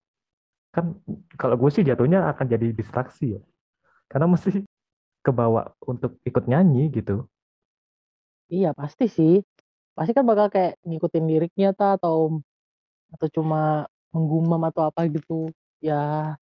kan 0.71 0.95
kalau 1.35 1.59
gue 1.59 1.69
sih 1.73 1.83
jatuhnya 1.83 2.31
akan 2.31 2.45
jadi 2.47 2.71
distraksi 2.71 3.35
ya, 3.35 3.41
karena 4.07 4.25
mesti 4.27 4.63
kebawa 5.21 5.75
untuk 5.83 6.15
ikut 6.23 6.47
nyanyi 6.47 6.87
gitu. 6.91 7.27
Iya 8.47 8.71
pasti 8.71 9.11
sih, 9.11 9.43
pasti 9.91 10.15
kan 10.15 10.23
bakal 10.23 10.47
kayak 10.47 10.79
ngikutin 10.87 11.25
liriknya 11.27 11.75
ta 11.75 11.99
atau 11.99 12.39
atau 13.11 13.27
cuma 13.35 13.91
menggumam 14.15 14.63
atau 14.71 14.87
apa 14.87 15.03
gitu. 15.11 15.51
Ya 15.83 16.35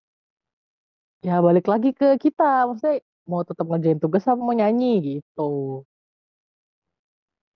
ya 1.24 1.40
balik 1.40 1.64
lagi 1.64 1.96
ke 1.96 2.20
kita, 2.20 2.68
maksudnya 2.68 3.00
mau 3.24 3.40
tetap 3.40 3.64
ngerjain 3.64 3.96
tugas 3.96 4.28
apa 4.28 4.36
mau 4.36 4.52
nyanyi 4.52 5.16
gitu. 5.16 5.80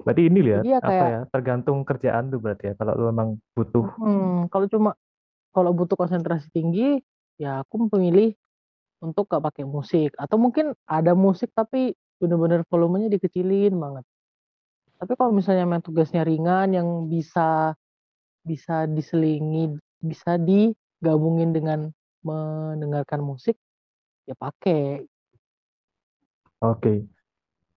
Berarti 0.00 0.22
ini 0.32 0.40
lihat 0.40 0.64
ya 0.64 0.80
apa 0.80 0.88
kayak 0.88 1.04
ya 1.04 1.20
tergantung 1.28 1.78
kerjaan 1.84 2.32
tuh 2.32 2.40
berarti 2.40 2.72
ya. 2.72 2.74
Kalau 2.80 2.92
lu 2.96 3.04
emang 3.12 3.36
butuh, 3.52 3.84
hmm, 4.00 4.48
kalau 4.48 4.66
cuma 4.72 4.90
kalau 5.52 5.76
butuh 5.76 5.98
konsentrasi 6.00 6.48
tinggi, 6.54 7.04
ya 7.36 7.60
aku 7.60 7.90
memilih 7.92 8.32
untuk 8.98 9.30
gak 9.30 9.42
pakai 9.42 9.62
musik 9.62 10.14
atau 10.18 10.36
mungkin 10.38 10.74
ada 10.86 11.14
musik 11.14 11.54
tapi 11.54 11.94
bener-bener 12.18 12.66
volumenya 12.66 13.08
dikecilin 13.14 13.74
banget. 13.78 14.04
Tapi 14.98 15.12
kalau 15.14 15.30
misalnya 15.30 15.62
main 15.62 15.78
tugasnya 15.78 16.26
ringan 16.26 16.74
yang 16.74 17.06
bisa 17.06 17.78
bisa 18.42 18.90
diselingi, 18.90 19.78
bisa 20.02 20.34
digabungin 20.34 21.54
dengan 21.54 21.94
mendengarkan 22.26 23.22
musik, 23.22 23.54
ya 24.26 24.34
pakai. 24.34 25.06
oke. 26.58 27.06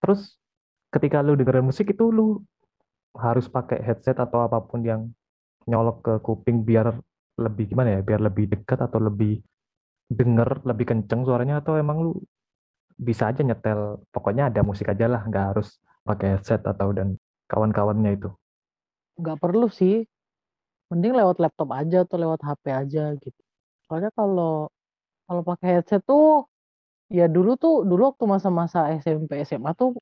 Terus 0.02 0.42
ketika 0.90 1.22
lu 1.22 1.38
dengerin 1.38 1.70
musik 1.70 1.94
itu 1.94 2.10
lu 2.10 2.42
harus 3.14 3.46
pakai 3.46 3.84
headset 3.86 4.18
atau 4.18 4.42
apa 4.42 4.58
pun 4.66 4.82
yang 4.82 5.14
nyolok 5.70 5.98
ke 6.02 6.14
kuping 6.26 6.66
biar 6.66 6.98
lebih 7.38 7.70
gimana 7.70 8.00
ya, 8.00 8.02
biar 8.02 8.22
lebih 8.24 8.50
dekat 8.50 8.82
atau 8.82 8.98
lebih 8.98 9.38
denger 10.12 10.68
lebih 10.68 10.86
kenceng 10.92 11.24
suaranya 11.24 11.64
atau 11.64 11.80
emang 11.80 11.98
lu 12.04 12.12
bisa 13.00 13.32
aja 13.32 13.42
nyetel, 13.42 14.04
pokoknya 14.14 14.52
ada 14.52 14.62
musik 14.62 14.92
aja 14.92 15.10
lah, 15.10 15.24
nggak 15.26 15.46
harus 15.56 15.82
pakai 16.06 16.38
headset 16.38 16.62
atau 16.68 16.94
dan 16.94 17.18
kawan-kawannya 17.50 18.14
itu. 18.20 18.30
Nggak 19.18 19.38
perlu 19.42 19.72
sih, 19.72 20.06
mending 20.94 21.18
lewat 21.18 21.42
laptop 21.42 21.72
aja 21.74 22.06
atau 22.06 22.18
lewat 22.22 22.44
HP 22.46 22.64
aja 22.70 23.04
gitu. 23.18 23.42
Soalnya 23.88 24.12
kalau 24.14 24.70
kalau 25.26 25.42
pakai 25.42 25.80
headset 25.80 26.04
tuh 26.06 26.46
ya 27.10 27.26
dulu 27.26 27.58
tuh 27.58 27.88
dulu 27.88 28.14
waktu 28.14 28.24
masa-masa 28.28 28.92
SMP 29.00 29.42
SMA 29.48 29.72
tuh 29.74 29.98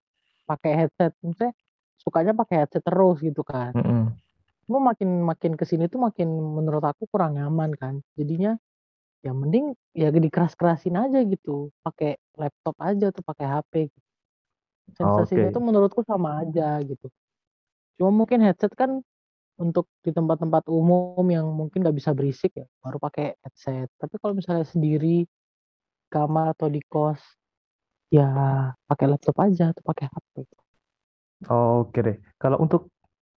pakai 0.50 0.86
headset, 0.86 1.14
maksudnya 1.24 1.54
sukanya 2.02 2.34
pakai 2.36 2.66
headset 2.66 2.84
terus 2.84 3.22
gitu 3.22 3.46
kan. 3.46 3.72
Mm-mm. 3.78 4.12
Cuma 4.66 4.94
makin 4.94 5.24
makin 5.26 5.54
ke 5.56 5.66
sini 5.66 5.88
tuh 5.88 6.02
makin 6.02 6.30
menurut 6.30 6.84
aku 6.84 7.08
kurang 7.10 7.38
nyaman 7.38 7.74
kan. 7.78 8.02
Jadinya 8.18 8.60
ya 9.20 9.32
mending 9.36 9.76
ya 9.92 10.10
dikeras-kerasin 10.10 10.96
aja 10.96 11.20
gitu, 11.28 11.72
pakai 11.84 12.16
laptop 12.40 12.76
aja 12.80 13.12
atau 13.12 13.24
pakai 13.24 13.46
HP. 13.48 13.74
Sensasinya 14.96 15.52
Oke. 15.52 15.56
tuh 15.56 15.64
menurutku 15.64 16.02
sama 16.08 16.42
aja 16.42 16.80
gitu. 16.82 17.08
Cuma 18.00 18.10
mungkin 18.16 18.40
headset 18.42 18.72
kan 18.74 19.04
untuk 19.60 19.92
di 20.00 20.16
tempat-tempat 20.16 20.72
umum 20.72 21.20
yang 21.28 21.46
mungkin 21.52 21.84
nggak 21.84 21.98
bisa 22.00 22.16
berisik 22.16 22.56
ya, 22.56 22.66
baru 22.80 22.96
pakai 22.98 23.36
headset. 23.44 23.92
Tapi 24.00 24.16
kalau 24.24 24.32
misalnya 24.32 24.64
sendiri, 24.64 25.28
kamar 26.08 26.56
atau 26.56 26.72
di 26.72 26.80
kos, 26.88 27.20
ya 28.08 28.26
pakai 28.88 29.06
laptop 29.12 29.36
aja 29.44 29.76
atau 29.76 29.84
pakai 29.84 30.08
HP. 30.08 30.34
Oke 31.52 32.00
deh. 32.04 32.18
Kalau 32.40 32.60
untuk 32.60 32.88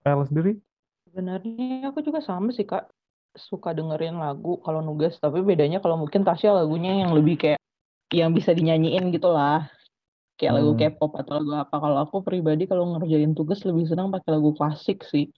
El 0.03 0.23
sendiri, 0.27 0.59
Sebenarnya 1.13 1.93
aku 1.93 2.01
juga 2.01 2.25
sama 2.25 2.51
sih 2.57 2.65
Kak. 2.65 2.89
Suka 3.33 3.73
dengerin 3.73 4.21
lagu 4.21 4.61
kalau 4.61 4.85
nugas, 4.85 5.17
tapi 5.17 5.41
bedanya 5.41 5.81
kalau 5.81 5.97
mungkin 5.97 6.21
Tasya 6.21 6.53
lagunya 6.53 7.01
yang 7.01 7.17
lebih 7.17 7.41
kayak 7.41 7.61
yang 8.13 8.37
bisa 8.37 8.53
dinyanyiin 8.53 9.09
gitu 9.09 9.33
lah. 9.33 9.73
Kayak 10.37 10.61
lagu 10.61 10.73
hmm, 10.77 10.81
K-pop 10.81 11.13
atau 11.17 11.33
lagu 11.41 11.53
apa. 11.57 11.77
Kalau 11.81 11.99
aku 12.05 12.17
pribadi 12.21 12.69
kalau 12.69 12.93
ngerjain 12.93 13.33
tugas 13.33 13.65
lebih 13.65 13.89
senang 13.89 14.13
pakai 14.13 14.37
lagu 14.37 14.53
klasik 14.53 15.01
sih. 15.09 15.33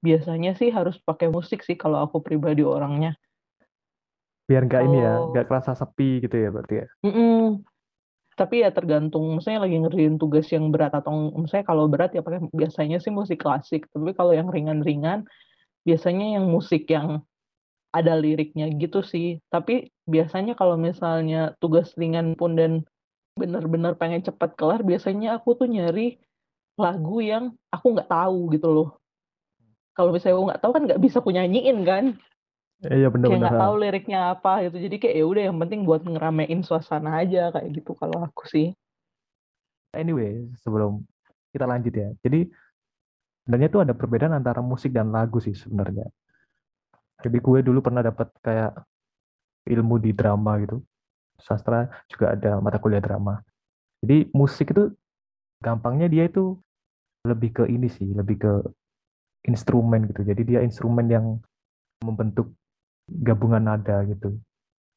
Biasanya 0.00 0.56
sih 0.56 0.72
harus 0.72 0.96
pakai 1.02 1.28
musik 1.28 1.60
sih 1.60 1.76
kalau 1.76 2.04
aku 2.04 2.24
pribadi 2.24 2.64
orangnya. 2.64 3.16
biar 4.46 4.62
nggak 4.62 4.82
ini 4.86 4.98
ya, 5.02 5.14
nggak 5.34 5.46
kerasa 5.50 5.74
sepi 5.74 6.22
gitu 6.22 6.38
ya 6.38 6.54
berarti 6.54 6.74
ya. 6.78 6.86
Mm-mm. 7.02 7.66
Tapi 8.38 8.62
ya 8.62 8.70
tergantung, 8.70 9.26
misalnya 9.34 9.66
lagi 9.66 9.74
ngerjain 9.80 10.22
tugas 10.22 10.46
yang 10.54 10.70
berat 10.70 10.94
atau 10.94 11.34
misalnya 11.34 11.66
kalau 11.66 11.90
berat 11.90 12.14
ya 12.14 12.22
pakai 12.22 12.46
biasanya 12.54 13.02
sih 13.02 13.10
musik 13.10 13.42
klasik. 13.42 13.90
Tapi 13.90 14.14
kalau 14.14 14.30
yang 14.36 14.46
ringan-ringan 14.46 15.26
biasanya 15.86 16.36
yang 16.36 16.50
musik 16.50 16.90
yang 16.90 17.22
ada 17.94 18.12
liriknya 18.18 18.68
gitu 18.74 19.00
sih. 19.00 19.38
Tapi 19.48 19.88
biasanya 20.04 20.58
kalau 20.58 20.76
misalnya 20.76 21.54
tugas 21.62 21.94
ringan 21.96 22.34
pun 22.34 22.58
dan 22.58 22.82
bener-bener 23.38 23.94
pengen 23.96 24.26
cepat 24.26 24.58
kelar, 24.58 24.82
biasanya 24.82 25.38
aku 25.38 25.56
tuh 25.56 25.70
nyari 25.70 26.18
lagu 26.76 27.22
yang 27.24 27.54
aku 27.72 27.96
nggak 27.96 28.10
tahu 28.10 28.52
gitu 28.52 28.68
loh. 28.68 28.88
Kalau 29.96 30.12
misalnya 30.12 30.36
aku 30.36 30.46
nggak 30.52 30.60
tahu 30.60 30.72
kan 30.76 30.82
nggak 30.84 31.00
bisa 31.00 31.16
aku 31.24 31.30
nyanyiin 31.32 31.78
kan, 31.88 32.04
Eh, 32.84 33.00
Iya 33.00 33.08
kayak 33.08 33.12
bener-bener. 33.16 33.40
nggak 33.40 33.56
ha. 33.56 33.62
tahu 33.64 33.74
liriknya 33.80 34.18
apa 34.36 34.52
gitu. 34.68 34.76
Jadi 34.76 34.96
kayak 35.00 35.16
ya 35.16 35.24
udah 35.24 35.42
yang 35.48 35.56
penting 35.56 35.80
buat 35.88 36.02
ngeramein 36.04 36.60
suasana 36.60 37.24
aja 37.24 37.48
kayak 37.48 37.72
gitu 37.72 37.96
kalau 37.96 38.20
aku 38.20 38.44
sih. 38.44 38.76
Anyway, 39.96 40.44
sebelum 40.60 41.00
kita 41.56 41.64
lanjut 41.64 41.94
ya. 41.96 42.12
Jadi 42.20 42.52
sebenarnya 43.46 43.70
tuh 43.70 43.80
ada 43.86 43.94
perbedaan 43.94 44.34
antara 44.34 44.58
musik 44.58 44.90
dan 44.90 45.14
lagu 45.14 45.38
sih 45.38 45.54
sebenarnya. 45.54 46.10
Jadi 47.22 47.38
gue 47.38 47.58
dulu 47.62 47.78
pernah 47.78 48.02
dapat 48.02 48.26
kayak 48.42 48.74
ilmu 49.70 50.02
di 50.02 50.10
drama 50.10 50.58
gitu. 50.58 50.82
Sastra 51.38 51.86
juga 52.10 52.34
ada 52.34 52.58
mata 52.58 52.82
kuliah 52.82 52.98
drama. 52.98 53.38
Jadi 54.02 54.34
musik 54.34 54.74
itu 54.74 54.90
gampangnya 55.62 56.10
dia 56.10 56.26
itu 56.26 56.58
lebih 57.22 57.62
ke 57.62 57.64
ini 57.70 57.86
sih, 57.86 58.10
lebih 58.10 58.36
ke 58.42 58.52
instrumen 59.46 60.10
gitu. 60.10 60.26
Jadi 60.26 60.42
dia 60.42 60.60
instrumen 60.66 61.06
yang 61.06 61.38
membentuk 62.02 62.50
gabungan 63.06 63.62
nada 63.62 64.02
gitu. 64.10 64.34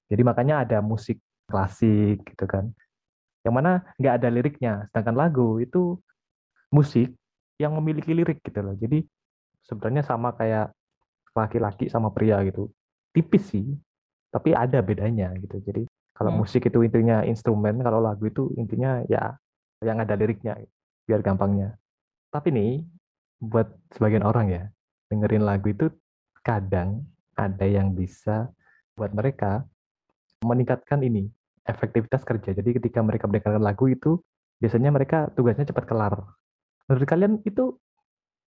Jadi 0.09 0.21
makanya 0.25 0.65
ada 0.65 0.81
musik 0.81 1.21
klasik 1.45 2.25
gitu 2.25 2.49
kan. 2.49 2.73
Yang 3.45 3.53
mana 3.53 3.71
nggak 4.01 4.13
ada 4.17 4.27
liriknya. 4.33 4.73
Sedangkan 4.89 5.15
lagu 5.15 5.61
itu 5.61 6.01
musik 6.73 7.13
yang 7.59 7.75
memiliki 7.75 8.15
lirik 8.15 8.39
gitu 8.41 8.63
loh. 8.63 8.73
Jadi 8.79 9.03
sebenarnya 9.67 10.07
sama 10.07 10.31
kayak 10.33 10.71
laki-laki 11.35 11.91
sama 11.91 12.09
pria 12.09 12.39
gitu. 12.47 12.71
Tipis 13.11 13.51
sih, 13.51 13.67
tapi 14.31 14.55
ada 14.55 14.79
bedanya 14.79 15.35
gitu. 15.37 15.59
Jadi 15.61 15.83
kalau 16.15 16.31
Hmm. 16.33 16.39
musik 16.43 16.65
itu 16.65 16.79
intinya 16.81 17.21
instrumen, 17.27 17.83
kalau 17.83 17.99
lagu 17.99 18.25
itu 18.25 18.49
intinya 18.55 19.03
ya 19.11 19.35
yang 19.83 19.99
ada 19.99 20.15
liriknya 20.15 20.55
biar 21.05 21.19
gampangnya. 21.19 21.75
Tapi 22.31 22.49
nih 22.51 22.71
buat 23.39 23.67
sebagian 23.95 24.23
orang 24.23 24.47
ya, 24.51 24.63
dengerin 25.11 25.43
lagu 25.43 25.71
itu 25.71 25.91
kadang 26.43 27.03
ada 27.35 27.63
yang 27.67 27.95
bisa 27.95 28.51
buat 28.95 29.11
mereka 29.15 29.63
meningkatkan 30.43 30.99
ini 31.03 31.27
efektivitas 31.67 32.23
kerja. 32.23 32.55
Jadi 32.55 32.79
ketika 32.79 32.99
mereka 33.03 33.27
mendengarkan 33.27 33.63
lagu 33.63 33.87
itu 33.87 34.19
biasanya 34.59 34.91
mereka 34.91 35.31
tugasnya 35.35 35.67
cepat 35.67 35.87
kelar. 35.87 36.15
Menurut 36.89 37.05
kalian 37.05 37.33
itu 37.45 37.77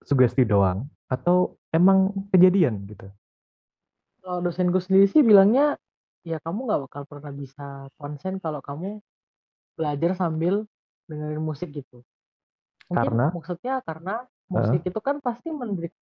sugesti 0.02 0.42
doang 0.42 0.90
atau 1.06 1.54
emang 1.70 2.10
kejadian 2.34 2.82
gitu? 2.90 3.06
Kalau 4.18 4.42
dosenku 4.42 4.82
sendiri 4.82 5.06
sih 5.06 5.22
bilangnya 5.22 5.78
ya 6.26 6.42
kamu 6.42 6.66
nggak 6.66 6.80
bakal 6.90 7.02
pernah 7.06 7.30
bisa 7.30 7.86
konsen 7.94 8.42
kalau 8.42 8.58
kamu 8.58 8.98
belajar 9.78 10.18
sambil 10.18 10.66
dengerin 11.06 11.42
musik 11.42 11.70
gitu. 11.70 12.02
Mungkin 12.90 12.98
Karena 12.98 13.26
maksudnya 13.30 13.74
karena 13.86 14.26
musik 14.50 14.82
itu 14.84 15.00
kan 15.00 15.22
pasti 15.22 15.48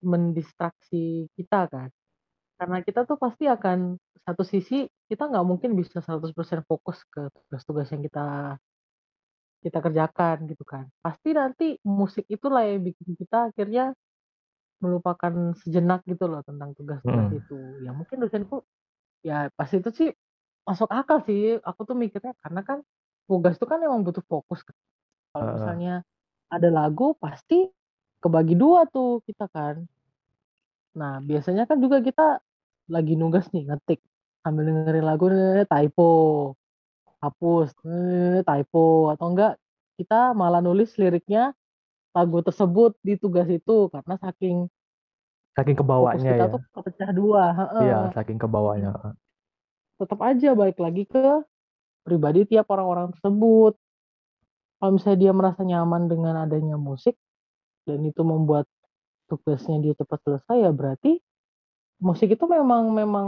mendistraksi 0.01 1.29
kita 1.37 1.69
kan. 1.69 1.89
Karena 2.57 2.81
kita 2.81 3.05
tuh 3.05 3.21
pasti 3.21 3.45
akan 3.45 4.01
satu 4.21 4.45
sisi 4.45 4.85
kita 5.09 5.29
nggak 5.29 5.45
mungkin 5.45 5.73
bisa 5.73 6.01
100% 6.01 6.65
fokus 6.65 7.01
ke 7.09 7.29
tugas-tugas 7.33 7.89
yang 7.89 8.05
kita 8.05 8.57
kita 9.61 9.77
kerjakan 9.79 10.49
gitu 10.49 10.65
kan. 10.65 10.89
Pasti 11.05 11.29
nanti 11.37 11.77
musik 11.85 12.25
itulah 12.27 12.65
yang 12.65 12.81
bikin 12.81 13.13
kita 13.15 13.53
akhirnya 13.53 13.93
melupakan 14.81 15.53
sejenak 15.61 16.01
gitu 16.09 16.25
loh 16.25 16.41
tentang 16.41 16.73
tugas-tugas 16.73 17.29
Mm. 17.29 17.39
itu. 17.41 17.59
Ya 17.85 17.91
mungkin 17.93 18.17
dosenku 18.25 18.65
ya 19.21 19.53
pas 19.53 19.69
itu 19.69 19.89
sih 19.93 20.09
masuk 20.65 20.89
akal 20.89 21.21
sih. 21.25 21.61
Aku 21.61 21.85
tuh 21.85 21.93
mikirnya 21.93 22.33
karena 22.41 22.65
kan 22.65 22.81
tugas 23.29 23.55
itu 23.61 23.65
kan 23.69 23.77
emang 23.85 24.01
butuh 24.01 24.25
fokus. 24.25 24.65
Kalau 24.65 25.45
Heeh. 25.45 25.55
misalnya 25.61 25.93
ada 26.49 26.69
lagu 26.73 27.13
pasti 27.21 27.69
kebagi 28.21 28.57
dua 28.57 28.89
tuh 28.89 29.21
kita 29.29 29.45
kan. 29.53 29.85
Nah, 30.97 31.23
biasanya 31.23 31.69
kan 31.69 31.79
juga 31.79 32.03
kita 32.03 32.41
lagi 32.91 33.15
nugas 33.15 33.47
nih 33.55 33.69
ngetik 33.69 34.01
sambil 34.43 34.67
dengerin 34.67 35.05
lagu 35.05 35.25
typo, 35.69 36.11
hapus, 37.21 37.69
eh, 37.85 38.41
typo 38.43 39.13
atau 39.13 39.25
enggak 39.31 39.53
kita 39.95 40.33
malah 40.33 40.59
nulis 40.59 40.97
liriknya 40.97 41.53
lagu 42.11 42.41
tersebut 42.41 42.97
di 43.05 43.15
tugas 43.15 43.47
itu 43.47 43.87
karena 43.93 44.17
saking 44.19 44.67
Saking 45.51 45.75
kebawanya 45.75 46.31
kita 46.31 46.45
ya. 46.47 46.53
tuh 46.55 46.61
kepecah 46.71 47.09
dua. 47.11 47.43
Iya, 47.83 47.99
saking 48.15 48.39
kebawanya. 48.39 48.95
Tetap 49.99 50.19
aja 50.23 50.55
balik 50.55 50.79
lagi 50.79 51.03
ke 51.03 51.43
pribadi 52.07 52.47
tiap 52.47 52.71
orang-orang 52.71 53.11
tersebut. 53.11 53.75
Kalau 54.79 54.91
misalnya 54.95 55.19
dia 55.19 55.31
merasa 55.35 55.61
nyaman 55.67 56.07
dengan 56.07 56.47
adanya 56.47 56.79
musik 56.79 57.19
dan 57.83 57.99
itu 58.07 58.23
membuat 58.23 58.65
tugasnya 59.27 59.79
dia 59.83 59.93
cepat 59.95 60.19
selesai 60.23 60.57
ya 60.59 60.71
berarti 60.75 61.21
musik 62.01 62.33
itu 62.33 62.45
memang 62.49 62.91
memang 62.91 63.27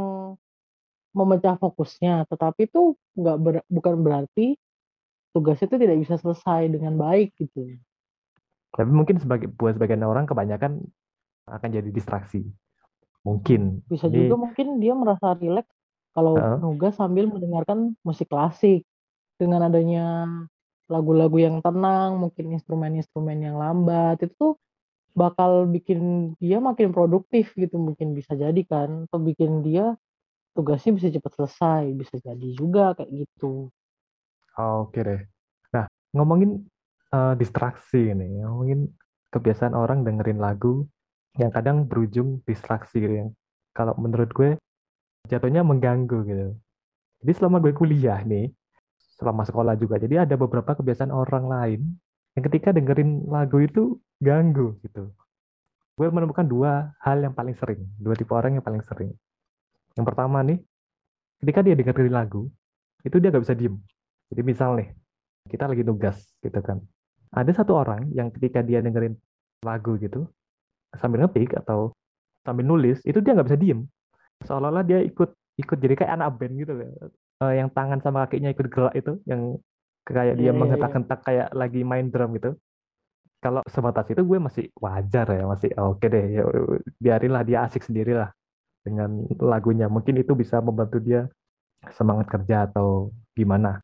memecah 1.13 1.55
fokusnya, 1.61 2.25
tetapi 2.27 2.65
itu 2.67 2.97
nggak 3.13 3.37
ber- 3.39 3.67
bukan 3.69 3.95
berarti 4.01 4.57
tugas 5.33 5.61
itu 5.61 5.75
tidak 5.77 5.97
bisa 6.01 6.17
selesai 6.17 6.69
dengan 6.69 6.97
baik 6.97 7.33
gitu. 7.37 7.77
Tapi 8.73 8.89
mungkin 8.89 9.21
sebagai 9.21 9.49
buat 9.49 9.77
sebagian 9.77 10.01
orang 10.01 10.25
kebanyakan 10.25 10.81
akan 11.45 11.69
jadi 11.69 11.89
distraksi. 11.93 12.45
Mungkin. 13.23 13.85
Bisa 13.87 14.09
Ini 14.09 14.27
juga 14.27 14.49
mungkin 14.49 14.81
dia 14.81 14.93
merasa 14.97 15.37
rileks 15.37 15.69
kalau 16.13 16.37
Heeh. 16.37 16.57
nugas 16.61 16.93
sambil 16.97 17.29
mendengarkan 17.29 17.93
musik 18.01 18.29
klasik 18.29 18.85
dengan 19.37 19.65
adanya 19.69 20.27
lagu-lagu 20.91 21.37
yang 21.39 21.57
tenang, 21.63 22.19
mungkin 22.19 22.53
instrumen-instrumen 22.53 23.37
yang 23.39 23.55
lambat 23.57 24.21
itu 24.21 24.33
tuh 24.35 24.53
bakal 25.13 25.69
bikin 25.69 26.33
dia 26.41 26.57
makin 26.57 26.89
produktif 26.89 27.53
gitu 27.53 27.77
mungkin 27.77 28.17
bisa 28.17 28.33
jadi 28.33 28.61
kan 28.65 29.05
atau 29.09 29.21
bikin 29.21 29.61
dia 29.61 29.93
tugasnya 30.53 30.91
bisa 30.95 31.07
cepat 31.09 31.31
selesai 31.35 31.83
bisa 31.97 32.15
jadi 32.21 32.47
juga 32.53 32.93
kayak 32.97 33.11
gitu 33.11 33.73
Oke 34.53 35.01
deh. 35.01 35.21
Nah, 35.73 35.85
ngomongin 36.13 36.61
eh, 37.09 37.33
distraksi 37.41 38.13
ini, 38.13 38.45
ngomongin 38.45 38.85
kebiasaan 39.33 39.73
orang 39.73 40.05
dengerin 40.05 40.37
lagu 40.37 40.85
yang 41.41 41.49
kadang 41.49 41.89
berujung 41.89 42.45
distraksi 42.45 43.01
gitu 43.01 43.13
yang 43.25 43.29
kalau 43.73 43.97
menurut 43.97 44.29
gue 44.29 44.49
jatuhnya 45.25 45.65
mengganggu 45.65 46.21
gitu. 46.29 46.47
Jadi 47.25 47.31
selama 47.33 47.57
gue 47.65 47.73
kuliah 47.73 48.21
nih, 48.21 48.53
selama 49.17 49.41
sekolah 49.41 49.73
juga, 49.73 49.97
jadi 49.97 50.29
ada 50.29 50.37
beberapa 50.37 50.77
kebiasaan 50.77 51.09
orang 51.09 51.45
lain 51.49 51.81
yang 52.37 52.43
ketika 52.45 52.69
dengerin 52.69 53.25
lagu 53.25 53.57
itu 53.57 53.97
ganggu 54.21 54.77
gitu. 54.85 55.09
Gue 55.97 56.07
menemukan 56.13 56.45
dua 56.45 56.93
hal 57.01 57.25
yang 57.25 57.33
paling 57.33 57.57
sering, 57.57 57.81
dua 57.97 58.13
tipe 58.13 58.29
orang 58.37 58.61
yang 58.61 58.65
paling 58.65 58.85
sering. 58.85 59.17
Yang 59.93 60.05
pertama 60.09 60.41
nih, 60.41 60.59
ketika 61.41 61.59
dia 61.61 61.75
dengerin 61.77 62.13
lagu, 62.13 62.49
itu 63.05 63.15
dia 63.21 63.29
nggak 63.29 63.43
bisa 63.45 63.55
diem. 63.57 63.75
Jadi 64.33 64.41
misal 64.41 64.69
nih, 64.79 64.89
kita 65.49 65.69
lagi 65.69 65.83
tugas 65.85 66.17
gitu 66.41 66.59
kan. 66.63 66.81
Ada 67.33 67.61
satu 67.61 67.77
orang 67.77 68.09
yang 68.13 68.33
ketika 68.33 68.65
dia 68.65 68.81
dengerin 68.81 69.13
lagu 69.61 69.97
gitu, 70.01 70.25
sambil 70.97 71.25
ngetik 71.25 71.53
atau 71.57 71.93
sambil 72.41 72.65
nulis, 72.65 73.01
itu 73.05 73.21
dia 73.21 73.37
nggak 73.37 73.47
bisa 73.53 73.59
diem. 73.59 73.79
Seolah-olah 74.45 74.85
dia 74.85 74.99
ikut 75.05 75.29
ikut 75.61 75.77
jadi 75.77 75.93
kayak 75.93 76.13
anak 76.17 76.29
band 76.41 76.53
gitu 76.57 76.73
loh. 76.73 76.89
Eh, 77.45 77.53
yang 77.61 77.69
tangan 77.69 78.01
sama 78.01 78.25
kakinya 78.25 78.49
ikut 78.49 78.67
gerak 78.73 78.93
itu, 78.97 79.21
yang 79.29 79.61
kayak 80.07 80.35
dia 80.35 80.49
iya, 80.49 80.51
iya. 80.51 80.57
menghentak-hentak 80.57 81.19
kayak 81.21 81.47
lagi 81.53 81.81
main 81.85 82.09
drum 82.09 82.33
gitu. 82.33 82.57
Kalau 83.43 83.59
sebatas 83.67 84.07
itu 84.07 84.23
gue 84.23 84.39
masih 84.39 84.65
wajar 84.79 85.27
ya, 85.27 85.43
masih 85.43 85.69
oke 85.75 86.07
deh, 86.07 86.25
ya, 86.39 86.43
biarinlah 87.03 87.43
dia 87.43 87.67
asik 87.67 87.83
sendirilah 87.83 88.31
dengan 88.83 89.25
lagunya. 89.39 89.87
Mungkin 89.87 90.19
itu 90.19 90.35
bisa 90.35 90.59
membantu 90.59 90.99
dia 90.99 91.25
semangat 91.91 92.29
kerja 92.31 92.67
atau 92.69 93.11
gimana. 93.35 93.79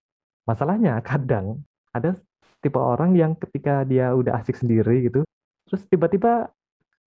Masalahnya 0.46 1.00
kadang 1.04 1.64
ada 1.92 2.16
tipe 2.60 2.78
orang 2.78 3.16
yang 3.16 3.34
ketika 3.40 3.88
dia 3.88 4.12
udah 4.14 4.40
asik 4.44 4.60
sendiri 4.60 5.08
gitu, 5.08 5.24
terus 5.68 5.84
tiba-tiba 5.88 6.52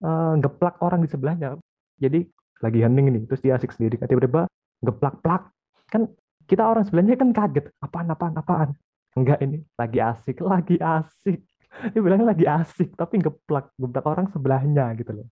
eh, 0.02 0.32
ngeplak 0.40 0.80
orang 0.80 1.04
di 1.04 1.08
sebelahnya. 1.08 1.56
Jadi 2.00 2.26
lagi 2.64 2.78
hening 2.80 3.06
nih, 3.12 3.22
terus 3.28 3.42
dia 3.44 3.54
asik 3.58 3.74
sendiri, 3.74 4.00
kan 4.00 4.08
tiba-tiba 4.08 4.48
ngeplak-plak. 4.82 5.42
Kan 5.90 6.08
kita 6.48 6.62
orang 6.66 6.84
sebelahnya 6.86 7.14
kan 7.18 7.30
kaget, 7.30 7.70
apaan, 7.78 8.08
apaan, 8.10 8.34
apaan. 8.38 8.70
Enggak 9.12 9.44
ini, 9.44 9.60
lagi 9.76 9.98
asik, 10.00 10.40
lagi 10.40 10.76
asik. 10.80 11.40
Dia 11.92 12.00
bilangnya 12.00 12.32
lagi 12.32 12.46
asik, 12.48 12.96
tapi 12.96 13.20
ngeplak, 13.20 13.72
ngeplak 13.76 14.04
orang 14.08 14.26
sebelahnya 14.32 14.92
gitu 14.96 15.20
loh. 15.20 15.26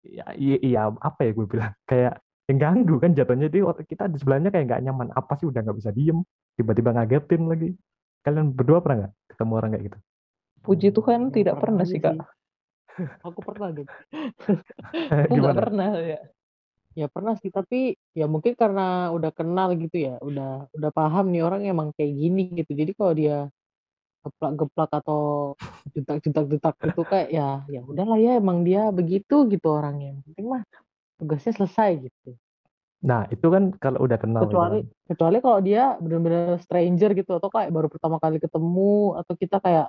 Iya, 0.00 0.26
iya, 0.36 0.56
iya, 0.64 0.80
apa 0.88 1.20
ya 1.28 1.30
gue 1.36 1.44
bilang, 1.44 1.72
kayak 1.84 2.24
yang 2.48 2.58
ganggu 2.58 2.98
kan 2.98 3.14
jatuhnya 3.14 3.46
jadi 3.46 3.62
kita 3.86 4.10
di 4.10 4.16
sebelahnya 4.18 4.50
kayak 4.50 4.66
nggak 4.66 4.82
nyaman 4.90 5.08
apa 5.14 5.38
sih 5.38 5.46
udah 5.46 5.60
nggak 5.62 5.78
bisa 5.78 5.90
diem 5.94 6.18
tiba-tiba 6.58 6.90
ngagetin 6.96 7.42
lagi. 7.46 7.68
Kalian 8.26 8.52
berdua 8.52 8.82
pernah 8.82 9.06
nggak 9.06 9.14
ketemu 9.32 9.52
orang 9.54 9.70
kayak 9.76 9.84
gitu? 9.86 9.98
Puji 10.60 10.88
Tuhan 10.92 11.20
tidak 11.32 11.56
pernah 11.62 11.84
aja 11.84 11.92
sih 11.92 12.00
kak. 12.02 12.16
aku 13.24 13.40
pernah 13.40 13.68
gitu 13.72 13.88
Aku 15.24 15.34
nggak 15.40 15.54
gimana? 15.54 15.60
pernah 15.62 15.90
ya. 16.02 16.20
ya 16.98 17.06
pernah 17.06 17.34
sih 17.38 17.48
tapi 17.54 17.94
ya 18.18 18.26
mungkin 18.26 18.58
karena 18.58 19.14
udah 19.14 19.30
kenal 19.30 19.72
gitu 19.78 19.96
ya 20.10 20.18
udah 20.20 20.68
udah 20.74 20.90
paham 20.90 21.30
nih 21.30 21.42
orang 21.46 21.62
emang 21.64 21.88
kayak 21.94 22.12
gini 22.12 22.50
gitu. 22.60 22.72
Jadi 22.74 22.92
kalau 22.98 23.12
dia 23.14 23.46
geplak-geplak 24.20 24.90
atau 25.00 25.20
jutak-jutak-jutak 25.96 26.74
gitu 26.92 27.02
kayak 27.08 27.28
ya 27.32 27.64
ya 27.72 27.80
udahlah 27.80 28.18
ya 28.20 28.36
emang 28.36 28.62
dia 28.68 28.92
begitu 28.92 29.48
gitu 29.48 29.66
orangnya 29.72 30.12
yang 30.12 30.20
penting 30.28 30.46
mah 30.52 30.62
tugasnya 31.16 31.52
selesai 31.56 31.90
gitu 32.04 32.36
nah 33.00 33.24
itu 33.32 33.46
kan 33.48 33.72
kalau 33.80 34.04
udah 34.04 34.18
kenal 34.20 34.44
gitu 34.44 34.52
kecuali 34.52 34.78
kan. 34.84 35.08
kecuali 35.08 35.36
kalau 35.40 35.58
dia 35.64 35.84
benar-benar 35.96 36.60
stranger 36.60 37.10
gitu 37.16 37.32
atau 37.40 37.48
kayak 37.48 37.72
baru 37.72 37.88
pertama 37.88 38.16
kali 38.20 38.36
ketemu 38.36 39.16
atau 39.16 39.34
kita 39.40 39.56
kayak 39.56 39.88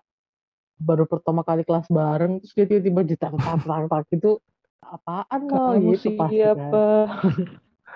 baru 0.82 1.04
pertama 1.06 1.42
kali 1.44 1.62
kelas 1.68 1.86
bareng 1.92 2.40
terus 2.42 2.54
dia 2.56 2.66
tiba-tiba 2.72 3.02
jutak-jutak 3.06 4.04
gitu 4.16 4.40
apaan 4.82 5.42
loh 5.46 5.76
Kamu 5.78 5.92
gitu 5.94 6.10
pasti 6.16 6.16
kan 6.16 6.30
siapa? 6.32 6.84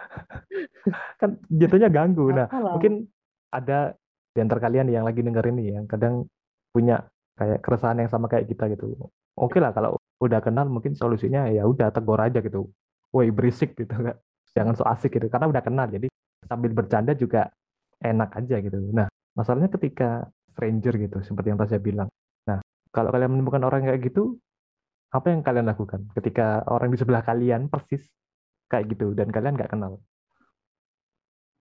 kan 1.21 1.29
jatuhnya 1.49 1.89
ganggu 1.89 2.29
nah 2.29 2.47
Apa 2.51 2.59
lah. 2.61 2.73
mungkin 2.77 2.93
ada 3.49 3.95
di 4.35 4.39
antara 4.43 4.59
kalian 4.59 4.91
yang 4.91 5.07
lagi 5.07 5.23
dengerin 5.23 5.55
nih 5.55 5.67
yang 5.79 5.85
kadang 5.87 6.27
punya 6.75 7.07
kayak 7.39 7.63
keresahan 7.63 8.03
yang 8.03 8.11
sama 8.11 8.27
kayak 8.27 8.51
kita 8.51 8.67
gitu. 8.75 8.99
Oke 9.39 9.63
lah 9.63 9.71
kalau 9.71 9.95
udah 10.19 10.43
kenal 10.43 10.67
mungkin 10.67 10.91
solusinya 10.91 11.47
ya 11.47 11.63
udah 11.63 11.95
tegur 11.95 12.19
aja 12.19 12.43
gitu. 12.43 12.67
Woi 13.15 13.31
berisik 13.31 13.79
gitu 13.79 13.95
kan 14.05 14.19
jangan 14.51 14.75
so 14.75 14.83
asik 14.83 15.15
gitu 15.15 15.31
karena 15.31 15.47
udah 15.47 15.63
kenal 15.63 15.87
jadi 15.87 16.07
sambil 16.43 16.71
bercanda 16.75 17.15
juga 17.15 17.47
enak 18.03 18.35
aja 18.35 18.59
gitu. 18.59 18.75
Nah 18.91 19.07
masalahnya 19.39 19.71
ketika 19.71 20.27
stranger 20.51 20.93
gitu 20.99 21.17
seperti 21.23 21.47
yang 21.55 21.59
tadi 21.59 21.79
saya 21.79 21.83
bilang. 21.83 22.09
Nah 22.43 22.59
kalau 22.91 23.15
kalian 23.15 23.39
menemukan 23.39 23.63
orang 23.63 23.87
kayak 23.87 24.03
gitu 24.03 24.35
apa 25.15 25.31
yang 25.31 25.47
kalian 25.47 25.71
lakukan 25.71 26.11
ketika 26.11 26.59
orang 26.67 26.91
di 26.91 26.99
sebelah 26.99 27.23
kalian 27.23 27.71
persis 27.71 28.03
kayak 28.67 28.91
gitu 28.91 29.15
dan 29.15 29.31
kalian 29.31 29.55
nggak 29.55 29.71
kenal? 29.71 30.03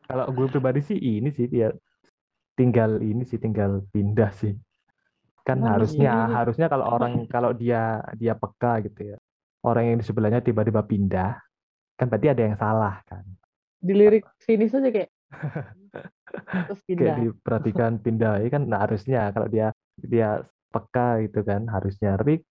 Kalau 0.04 0.26
gue 0.37 0.46
pribadi 0.52 0.84
sih 0.84 0.98
ini 1.00 1.32
sih 1.32 1.48
ya 1.48 1.72
tinggal 2.55 3.03
ini 3.03 3.23
sih 3.27 3.38
tinggal 3.38 3.83
pindah 3.90 4.31
sih. 4.35 4.55
Kan 5.45 5.61
Cuman 5.61 5.77
harusnya 5.77 6.12
ini- 6.27 6.35
harusnya 6.35 6.67
kalau 6.73 6.87
orang 6.88 7.29
kalau 7.29 7.51
dia 7.53 8.01
dia 8.17 8.35
peka 8.35 8.81
gitu 8.87 9.14
ya. 9.14 9.19
Orang 9.64 9.85
yang 9.88 9.97
di 10.01 10.05
sebelahnya 10.07 10.40
tiba-tiba 10.40 10.85
pindah 10.85 11.37
kan 11.95 12.07
berarti 12.11 12.29
ada 12.33 12.43
yang 12.43 12.57
salah 12.57 13.01
kan. 13.07 13.25
Dilirik 13.79 14.25
sini 14.40 14.67
saja 14.67 14.88
kayak. 14.88 15.11
Terus 16.69 16.81
kayak 16.83 16.88
pindah. 16.88 17.17
diperhatikan 17.21 17.93
pindah 18.01 18.35
ya 18.43 18.49
kan 18.51 18.62
nah, 18.67 18.81
harusnya 18.83 19.31
kalau 19.31 19.47
dia 19.47 19.71
dia 19.99 20.43
peka 20.73 21.23
gitu 21.29 21.40
kan 21.45 21.69
harusnya. 21.69 22.17
Tapi 22.19 22.43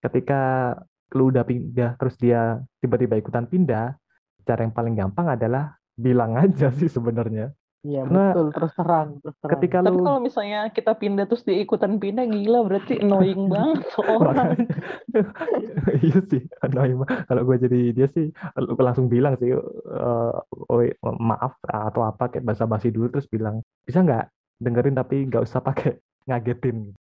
ketika 0.00 0.72
lu 1.14 1.30
udah 1.30 1.46
pindah 1.46 1.94
terus 1.98 2.18
dia 2.18 2.58
tiba-tiba 2.82 3.14
ikutan 3.14 3.46
pindah 3.46 3.94
cara 4.42 4.66
yang 4.66 4.74
paling 4.74 4.94
gampang 4.98 5.38
adalah 5.38 5.74
bilang 5.94 6.34
aja 6.42 6.70
sih 6.74 6.90
sebenarnya 6.90 7.54
Iya 7.84 8.02
betul 8.08 8.46
terus 8.50 8.72
terang 8.72 9.08
terus 9.20 9.36
terang. 9.38 9.52
ketika 9.58 9.78
Tapi 9.84 9.90
lu 9.94 10.02
kalau 10.02 10.20
misalnya 10.22 10.60
kita 10.72 10.92
pindah 10.96 11.24
terus 11.28 11.44
dia 11.44 11.58
ikutan 11.60 12.00
pindah 12.00 12.24
gila 12.26 12.64
berarti 12.64 12.98
annoying 12.98 13.46
banget 13.52 13.80
orang. 14.00 14.56
Iya 16.06 16.18
sih 16.28 16.42
annoying 16.64 17.00
banget. 17.00 17.24
kalau 17.30 17.42
gue 17.46 17.56
jadi 17.68 17.80
dia 17.94 18.08
sih 18.10 18.26
lu 18.60 18.74
langsung 18.80 19.06
bilang 19.06 19.38
sih 19.38 19.54
eh, 19.54 20.32
oh, 20.72 20.82
maaf 21.20 21.56
atau 21.64 22.02
apa 22.04 22.32
kayak 22.32 22.44
basa-basi 22.44 22.90
dulu 22.90 23.12
terus 23.12 23.28
bilang 23.30 23.62
bisa 23.86 24.02
nggak 24.02 24.28
dengerin 24.60 24.96
tapi 24.96 25.28
nggak 25.28 25.44
usah 25.44 25.60
pakai 25.60 26.00
ngagetin 26.28 26.92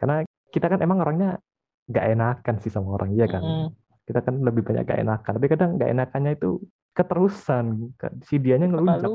karena 0.00 0.26
kita 0.52 0.66
kan 0.68 0.80
emang 0.80 0.98
orangnya 1.02 1.38
nggak 1.90 2.06
enakan 2.14 2.56
sih 2.62 2.70
sama 2.70 2.94
orang 2.96 3.14
iya 3.14 3.26
kan 3.28 3.42
Mm-mm. 3.42 3.68
kita 4.06 4.22
kan 4.22 4.34
lebih 4.42 4.62
banyak 4.66 4.82
gak 4.86 5.00
enakan 5.02 5.32
tapi 5.38 5.46
kadang 5.50 5.70
gak 5.78 5.90
enakannya 5.92 6.32
itu 6.34 6.58
keterusan 6.92 7.94
si 8.26 8.36
dianya 8.36 8.68
ngelunjak. 8.68 9.08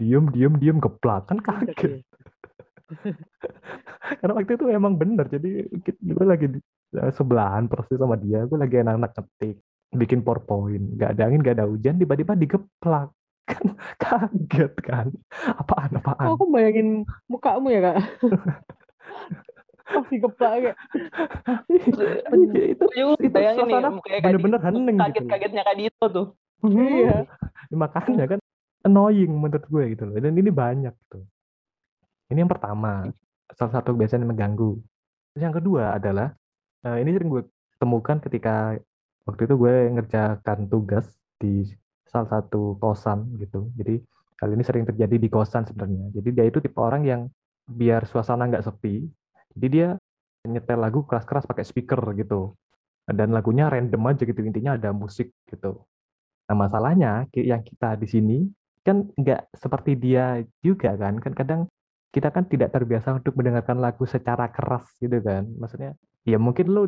Diem 0.00 0.24
diem 0.34 0.54
diem 0.58 0.78
geplak 0.82 1.30
kan 1.30 1.38
Puncak 1.38 1.74
kaget 1.74 1.78
ya. 1.78 1.98
karena 4.20 4.32
waktu 4.36 4.52
itu 4.60 4.64
emang 4.68 4.94
bener 5.00 5.24
jadi 5.26 5.64
gue 5.88 6.26
lagi 6.26 6.46
di 6.52 6.58
eh, 7.00 7.12
sebelahan 7.16 7.64
persis 7.66 7.96
sama 7.96 8.20
dia 8.20 8.44
gue 8.44 8.58
lagi 8.60 8.84
enak-enak 8.84 9.12
ngetik 9.16 9.56
bikin 9.94 10.20
powerpoint 10.20 10.98
gak 11.00 11.16
ada 11.16 11.30
angin 11.30 11.40
gak 11.40 11.56
ada 11.56 11.66
hujan 11.70 11.96
tiba-tiba 11.96 12.36
digeplak 12.36 13.08
kan 13.50 13.66
kaget 14.00 14.74
kan 14.84 15.06
apaan 15.48 15.96
apaan 16.00 16.26
Oh, 16.28 16.36
aku 16.36 16.44
bayangin 16.48 17.04
mukamu 17.28 17.68
ya 17.72 17.80
kak. 17.92 17.96
Pasti 19.84 20.16
keplak 20.16 20.52
kayak. 20.64 20.76
Iya, 21.68 22.72
itu 22.72 22.84
itu 22.88 23.28
bayangin 23.28 23.68
nih 23.68 23.76
suasana 23.84 24.00
kayak 24.00 24.20
bener-bener 24.24 24.60
hening 24.64 24.96
gitu 24.96 25.04
kaget-kagetnya 25.04 25.62
Kak 25.62 25.76
Dito 25.76 26.06
tuh. 26.08 26.26
Iya. 26.64 27.28
Ya, 27.28 27.76
makanya 27.76 28.24
kan 28.24 28.40
annoying 28.84 29.32
menurut 29.32 29.64
gue 29.66 29.84
gitu 29.96 30.04
loh. 30.06 30.16
Dan 30.20 30.36
ini 30.36 30.52
banyak 30.52 30.94
gitu 31.08 31.24
ini 32.32 32.42
yang 32.42 32.50
pertama 32.50 33.06
salah 33.52 33.72
satu 33.80 33.92
biasanya 33.92 34.24
mengganggu. 34.24 34.80
Terus 35.34 35.42
yang 35.44 35.54
kedua 35.54 35.94
adalah 35.98 36.32
eh, 36.86 36.98
ini 37.04 37.10
sering 37.12 37.28
gue 37.28 37.42
temukan 37.76 38.16
ketika 38.22 38.74
waktu 39.28 39.42
itu 39.44 39.54
gue 39.54 39.74
ngerjakan 39.94 40.58
tugas 40.66 41.06
di 41.36 41.68
salah 42.08 42.40
satu 42.40 42.80
kosan 42.80 43.36
gitu. 43.38 43.68
Jadi 43.76 44.00
kali 44.34 44.50
ini 44.56 44.64
sering 44.64 44.84
terjadi 44.88 45.16
di 45.20 45.28
kosan 45.28 45.68
sebenarnya. 45.68 46.10
Jadi 46.16 46.28
dia 46.32 46.44
itu 46.48 46.58
tipe 46.58 46.78
orang 46.80 47.04
yang 47.04 47.22
biar 47.64 48.04
suasana 48.04 48.44
nggak 48.44 48.60
sepi 48.60 49.08
jadi 49.56 49.66
dia 49.72 49.88
nyetel 50.44 50.76
lagu 50.76 51.08
keras-keras 51.08 51.48
pakai 51.48 51.64
speaker 51.64 52.00
gitu. 52.18 52.56
Dan 53.04 53.36
lagunya 53.36 53.68
random 53.68 54.00
aja 54.08 54.24
gitu 54.24 54.40
intinya 54.40 54.80
ada 54.80 54.90
musik 54.90 55.28
gitu. 55.44 55.84
Nah, 56.48 56.56
masalahnya 56.56 57.28
yang 57.36 57.60
kita 57.60 58.00
di 58.00 58.08
sini 58.08 58.38
kan 58.86 59.08
nggak 59.16 59.40
seperti 59.56 59.96
dia 59.96 60.44
juga 60.60 60.94
kan. 60.94 61.18
Kan 61.18 61.32
kadang 61.32 61.60
kita 62.14 62.30
kan 62.30 62.46
tidak 62.46 62.70
terbiasa 62.70 63.18
untuk 63.18 63.34
mendengarkan 63.34 63.82
lagu 63.82 64.04
secara 64.06 64.46
keras 64.52 64.86
gitu 65.02 65.18
kan. 65.24 65.48
Maksudnya 65.58 65.96
ya 66.22 66.38
mungkin 66.38 66.70
lu 66.70 66.82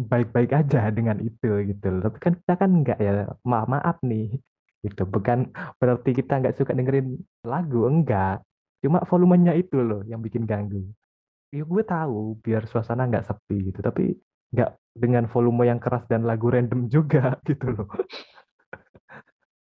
baik-baik 0.00 0.50
aja 0.56 0.88
dengan 0.96 1.18
itu 1.20 1.50
gitu. 1.68 1.88
Tapi 2.00 2.18
kan 2.22 2.32
kita 2.38 2.54
kan 2.56 2.70
nggak 2.80 2.98
ya. 3.02 3.28
Maaf 3.44 3.66
maaf 3.68 3.96
nih. 4.06 4.38
Gitu. 4.80 5.02
Bukan 5.04 5.52
berarti 5.76 6.10
kita 6.16 6.40
nggak 6.40 6.56
suka 6.56 6.72
dengerin 6.72 7.18
lagu 7.44 7.84
enggak. 7.90 8.40
Cuma 8.80 9.04
volumenya 9.04 9.52
itu 9.52 9.76
loh 9.84 10.00
yang 10.08 10.24
bikin 10.24 10.48
ganggu. 10.48 10.80
Ya 11.52 11.66
gue 11.66 11.82
tahu 11.82 12.38
biar 12.40 12.64
suasana 12.64 13.04
nggak 13.10 13.26
sepi 13.28 13.74
gitu. 13.74 13.84
Tapi 13.84 14.16
nggak 14.54 14.70
dengan 14.96 15.30
volume 15.30 15.68
yang 15.70 15.78
keras 15.78 16.02
dan 16.10 16.26
lagu 16.26 16.50
random 16.50 16.88
juga 16.88 17.36
gitu 17.48 17.76
loh. 17.76 17.86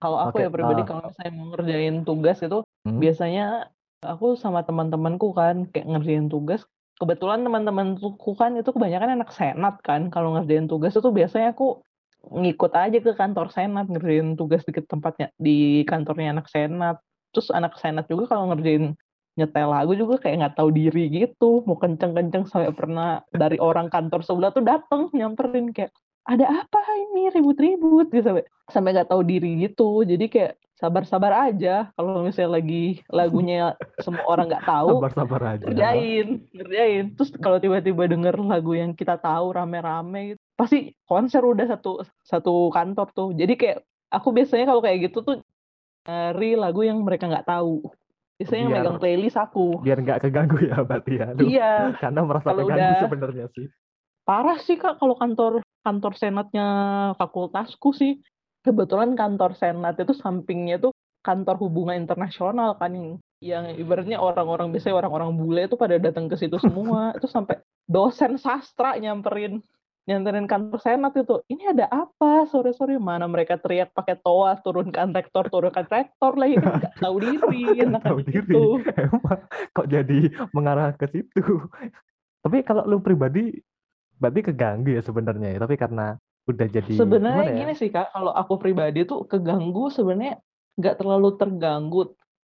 Kalau 0.00 0.16
aku 0.16 0.40
Oke, 0.40 0.44
ya 0.48 0.50
pribadi 0.50 0.82
ah. 0.82 0.86
kalau 0.88 1.02
misalnya 1.12 1.32
mau 1.36 1.46
ngerjain 1.52 1.96
tugas 2.08 2.38
itu 2.40 2.58
Hmm. 2.80 2.96
biasanya 2.96 3.68
aku 4.00 4.40
sama 4.40 4.64
teman-temanku 4.64 5.36
kan 5.36 5.68
kayak 5.68 5.84
ngerjain 5.84 6.32
tugas. 6.32 6.64
Kebetulan 6.96 7.44
teman-temanku 7.44 8.32
kan 8.36 8.56
itu 8.56 8.72
kebanyakan 8.72 9.20
anak 9.20 9.30
senat 9.36 9.76
kan. 9.84 10.08
Kalau 10.08 10.32
ngerjain 10.32 10.64
tugas 10.64 10.96
itu 10.96 11.08
biasanya 11.12 11.52
aku 11.52 11.84
ngikut 12.20 12.72
aja 12.72 12.98
ke 13.00 13.12
kantor 13.16 13.52
senat 13.52 13.88
ngerjain 13.88 14.36
tugas 14.36 14.64
di 14.64 14.72
tempatnya 14.72 15.28
di 15.36 15.84
kantornya 15.84 16.32
anak 16.32 16.48
senat. 16.48 16.96
Terus 17.36 17.52
anak 17.52 17.76
senat 17.76 18.08
juga 18.08 18.32
kalau 18.32 18.48
ngerjain 18.48 18.96
nyetel 19.38 19.68
lagu 19.70 19.92
juga 19.94 20.20
kayak 20.20 20.36
nggak 20.42 20.56
tahu 20.58 20.68
diri 20.74 21.08
gitu 21.08 21.62
mau 21.64 21.78
kenceng-kenceng 21.78 22.50
sampai 22.50 22.74
pernah 22.74 23.22
dari 23.30 23.56
orang 23.62 23.88
kantor 23.88 24.20
sebelah 24.26 24.50
tuh 24.52 24.64
dateng 24.66 25.08
nyamperin 25.14 25.70
kayak 25.70 25.94
ada 26.24 26.46
apa 26.46 26.80
ini? 26.96 27.28
Ribut-ribut. 27.28 28.09
Gitu 28.09 28.22
sampai 28.22 28.44
sampai 28.66 28.90
nggak 28.94 29.09
tahu 29.09 29.22
diri 29.22 29.50
gitu. 29.61 30.02
Jadi 30.02 30.26
kayak 30.26 30.52
sabar-sabar 30.74 31.52
aja 31.52 31.92
kalau 31.92 32.24
misalnya 32.24 32.56
lagi 32.56 33.04
lagunya 33.12 33.76
semua 34.00 34.24
orang 34.24 34.48
nggak 34.48 34.64
tahu 34.72 34.96
Sabar-sabar 34.96 35.40
aja. 35.52 35.64
ngerjain 35.68 36.26
ngerjain. 36.50 37.04
Terus 37.14 37.30
kalau 37.37 37.59
tiba-tiba 37.59 38.04
denger 38.06 38.37
lagu 38.38 38.72
yang 38.72 38.92
kita 38.92 39.16
tahu 39.16 39.52
rame-rame 39.52 40.35
gitu, 40.35 40.40
pasti 40.56 40.78
konser 41.04 41.44
udah 41.44 41.68
satu 41.68 42.00
satu 42.20 42.68
kantor 42.70 43.06
tuh. 43.12 43.28
Jadi 43.33 43.54
kayak 43.54 43.78
aku 44.09 44.33
biasanya 44.33 44.66
kalau 44.66 44.80
kayak 44.80 45.11
gitu 45.11 45.20
tuh 45.20 45.37
nyari 46.02 46.56
lagu 46.56 46.80
yang 46.80 46.96
mereka 47.00 47.28
nggak 47.28 47.44
tahu. 47.44 47.85
Biasanya 48.40 48.56
yang 48.59 48.72
Biar- 48.72 48.80
megang 48.80 48.98
playlist 48.98 49.37
aku. 49.37 49.85
biar 49.85 49.98
nggak 50.00 50.18
keganggu 50.24 50.56
ya 50.64 50.80
berarti 50.80 51.12
ya. 51.12 51.26
Aduh, 51.28 51.44
iya. 51.44 51.72
Karena 52.02 52.20
merasa 52.24 52.48
keganggu 52.50 52.72
udah- 52.88 53.02
sebenarnya 53.04 53.46
sih. 53.52 53.68
Parah 54.24 54.59
sih 54.62 54.76
kak 54.78 55.00
kalau 55.00 55.16
kantor 55.16 55.61
kantor 55.83 56.12
senatnya 56.16 56.66
fakultasku 57.16 57.92
sih. 57.96 58.20
Kebetulan 58.61 59.16
kantor 59.16 59.56
senat 59.56 59.96
itu 59.96 60.12
sampingnya 60.12 60.76
tuh 60.76 60.92
kantor 61.24 61.56
hubungan 61.61 61.96
internasional 61.96 62.76
kan 62.76 62.92
yang 62.92 63.09
yang 63.40 63.64
ibaratnya 63.72 64.20
orang-orang 64.20 64.68
biasanya 64.68 65.00
orang-orang 65.00 65.33
bule 65.33 65.64
itu 65.64 65.76
pada 65.80 65.96
datang 65.96 66.28
ke 66.28 66.37
situ 66.37 66.61
semua. 66.61 67.12
Itu 67.16 67.24
sampai 67.24 67.56
dosen 67.88 68.37
sastra 68.37 69.00
nyamperin 69.00 69.64
nyamperin 70.09 70.48
kantor 70.48 70.80
senat 70.83 71.12
itu 71.14 71.38
ini 71.46 71.70
ada 71.70 71.87
apa? 71.87 72.48
Sore-sore 72.50 72.98
mana 72.98 73.30
mereka 73.30 73.61
teriak 73.61 73.94
pakai 73.94 74.18
toa 74.18 74.59
turunkan 74.59 75.12
rektor 75.14 75.46
turunkan 75.46 75.87
rektor 75.87 76.35
lah 76.35 76.48
ini 76.50 76.59
nggak 76.59 76.98
tahu 76.98 77.16
diri 77.24 77.62
enak 77.85 78.02
Tahu 78.02 78.18
diri. 78.24 78.42
gitu. 78.42 78.80
Emang 78.96 79.40
kok 79.70 79.87
jadi 79.87 80.20
mengarah 80.50 80.96
ke 80.98 81.06
situ. 81.14 81.42
Tapi 82.44 82.64
kalau 82.64 82.88
lu 82.88 82.98
pribadi 83.04 83.61
berarti 84.20 84.40
keganggu 84.52 84.88
ya 84.96 85.02
sebenarnya 85.02 85.48
ya. 85.56 85.59
Tapi 85.64 85.74
karena 85.80 86.02
udah 86.50 86.66
jadi 86.76 86.92
Sebenarnya 87.00 87.48
ya? 87.50 87.56
gini 87.64 87.72
sih 87.80 87.88
kak, 87.94 88.06
kalau 88.14 88.33
aku 88.33 88.54
pribadi 88.62 88.98
tuh 89.09 89.24
keganggu 89.30 89.90
sebenarnya 89.92 90.40
nggak 90.78 90.94
terlalu 91.00 91.28
terganggu, 91.40 91.98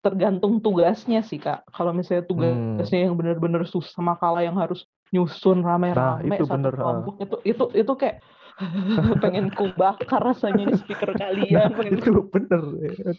tergantung 0.05 0.61
tugasnya 0.65 1.21
sih 1.23 1.39
kak. 1.39 1.67
Kalau 1.73 1.93
misalnya 1.93 2.25
Hmm. 2.27 2.79
tugasnya 2.79 2.99
yang 3.07 3.15
benar-benar 3.19 3.63
susah 3.69 4.01
makalah 4.03 4.43
yang 4.45 4.57
harus 4.57 4.85
nyusun 5.15 5.63
rame-rame 5.63 5.95
Nah, 5.97 6.15
itu 6.35 6.45
satu 6.45 6.59
bener, 6.59 6.75
kelompok 6.75 7.15
itu 7.23 7.37
itu 7.47 7.65
itu 7.79 7.93
kayak 7.95 8.17
pengen 9.21 9.53
ku 9.53 9.69
bakar 9.77 10.25
rasanya 10.25 10.73
di 10.73 10.77
speaker 10.81 11.13
kalian, 11.13 11.77
pengen 11.77 12.01
itu 12.01 12.25
bener 12.33 12.63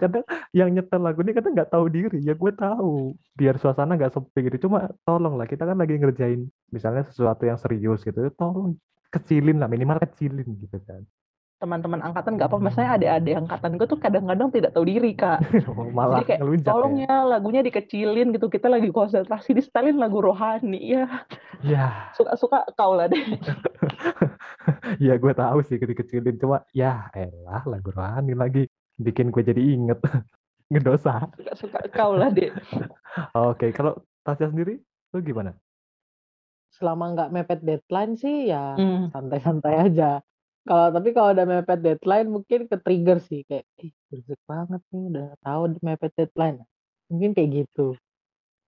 kadang 0.02 0.26
yang 0.52 0.74
nyetel 0.74 1.02
lagu 1.02 1.22
ini 1.22 1.38
kadang 1.38 1.54
nggak 1.54 1.70
tahu 1.70 1.86
diri 1.94 2.18
ya 2.26 2.34
gue 2.34 2.52
tahu. 2.58 3.14
Biar 3.38 3.62
suasana 3.62 3.94
nggak 3.94 4.18
sepi 4.18 4.50
gitu 4.50 4.66
cuma 4.66 4.90
tolong 5.06 5.38
lah 5.38 5.46
kita 5.46 5.64
kan 5.70 5.78
lagi 5.78 6.02
ngerjain 6.02 6.50
misalnya 6.74 7.06
sesuatu 7.06 7.46
yang 7.46 7.62
serius 7.62 8.02
gitu 8.02 8.34
tolong 8.34 8.76
kecilin 9.14 9.62
lah 9.62 9.70
minimal 9.70 10.02
kecilin 10.04 10.48
gitu 10.58 10.78
kan 10.84 11.06
teman-teman 11.58 12.00
angkatan 12.06 12.38
nggak 12.38 12.50
apa-apa. 12.50 12.66
Misalnya 12.70 12.92
adik-adik 12.96 13.36
angkatan 13.38 13.72
gue 13.76 13.88
tuh 13.90 14.00
kadang-kadang 14.00 14.50
tidak 14.54 14.72
tahu 14.78 14.86
diri 14.86 15.12
kak. 15.14 15.42
malah 15.98 16.22
Jadi 16.22 16.26
kayak, 16.30 16.40
ngelunjak 16.42 16.72
Tolong 16.72 16.96
ya 16.98 17.06
ya 17.06 17.16
lagunya 17.26 17.62
dikecilin 17.66 18.28
gitu. 18.32 18.48
Kita 18.48 18.68
lagi 18.70 18.90
konsentrasi 18.90 19.58
di 19.58 19.62
setelin 19.66 19.98
lagu 19.98 20.22
rohani 20.22 20.82
ya. 20.96 21.06
ya 21.66 22.14
Suka-suka 22.14 22.62
kau 22.78 22.94
lah 22.94 23.10
deh. 23.10 23.22
ya 25.06 25.18
gue 25.18 25.34
tahu 25.34 25.60
sih 25.66 25.78
dikecilin 25.78 26.38
cuma 26.38 26.62
ya 26.72 27.10
elah 27.12 27.66
lagu 27.66 27.90
rohani 27.90 28.38
lagi 28.38 28.64
bikin 28.98 29.34
gue 29.34 29.42
jadi 29.42 29.62
inget 29.62 29.98
ngedosa 30.70 31.26
Suka-suka 31.34 31.80
kau 31.90 32.14
lah 32.14 32.30
deh. 32.30 32.52
oke 33.34 33.72
kalau 33.74 33.98
Tasya 34.22 34.52
sendiri 34.52 34.78
lu 35.16 35.20
gimana 35.24 35.56
Selama 36.68 37.16
nggak 37.16 37.32
mepet 37.34 37.60
deadline 37.64 38.14
sih 38.14 38.52
ya 38.52 38.76
Hmm. 38.78 39.10
santai-santai 39.10 39.76
aja. 39.90 40.22
Kalau 40.68 40.88
tapi 40.92 41.10
kalau 41.16 41.30
udah 41.34 41.46
mepet 41.48 41.80
deadline 41.80 42.28
mungkin 42.28 42.60
ke 42.68 42.76
trigger 42.84 43.18
sih 43.24 43.42
kayak 43.48 43.66
ih 43.80 43.92
berisik 44.12 44.40
banget 44.46 44.82
nih 44.92 45.04
udah 45.12 45.28
tahu 45.42 45.62
di 45.74 45.80
mepet 45.82 46.12
deadline. 46.20 46.60
Mungkin 47.10 47.32
kayak 47.36 47.50
gitu. 47.66 47.96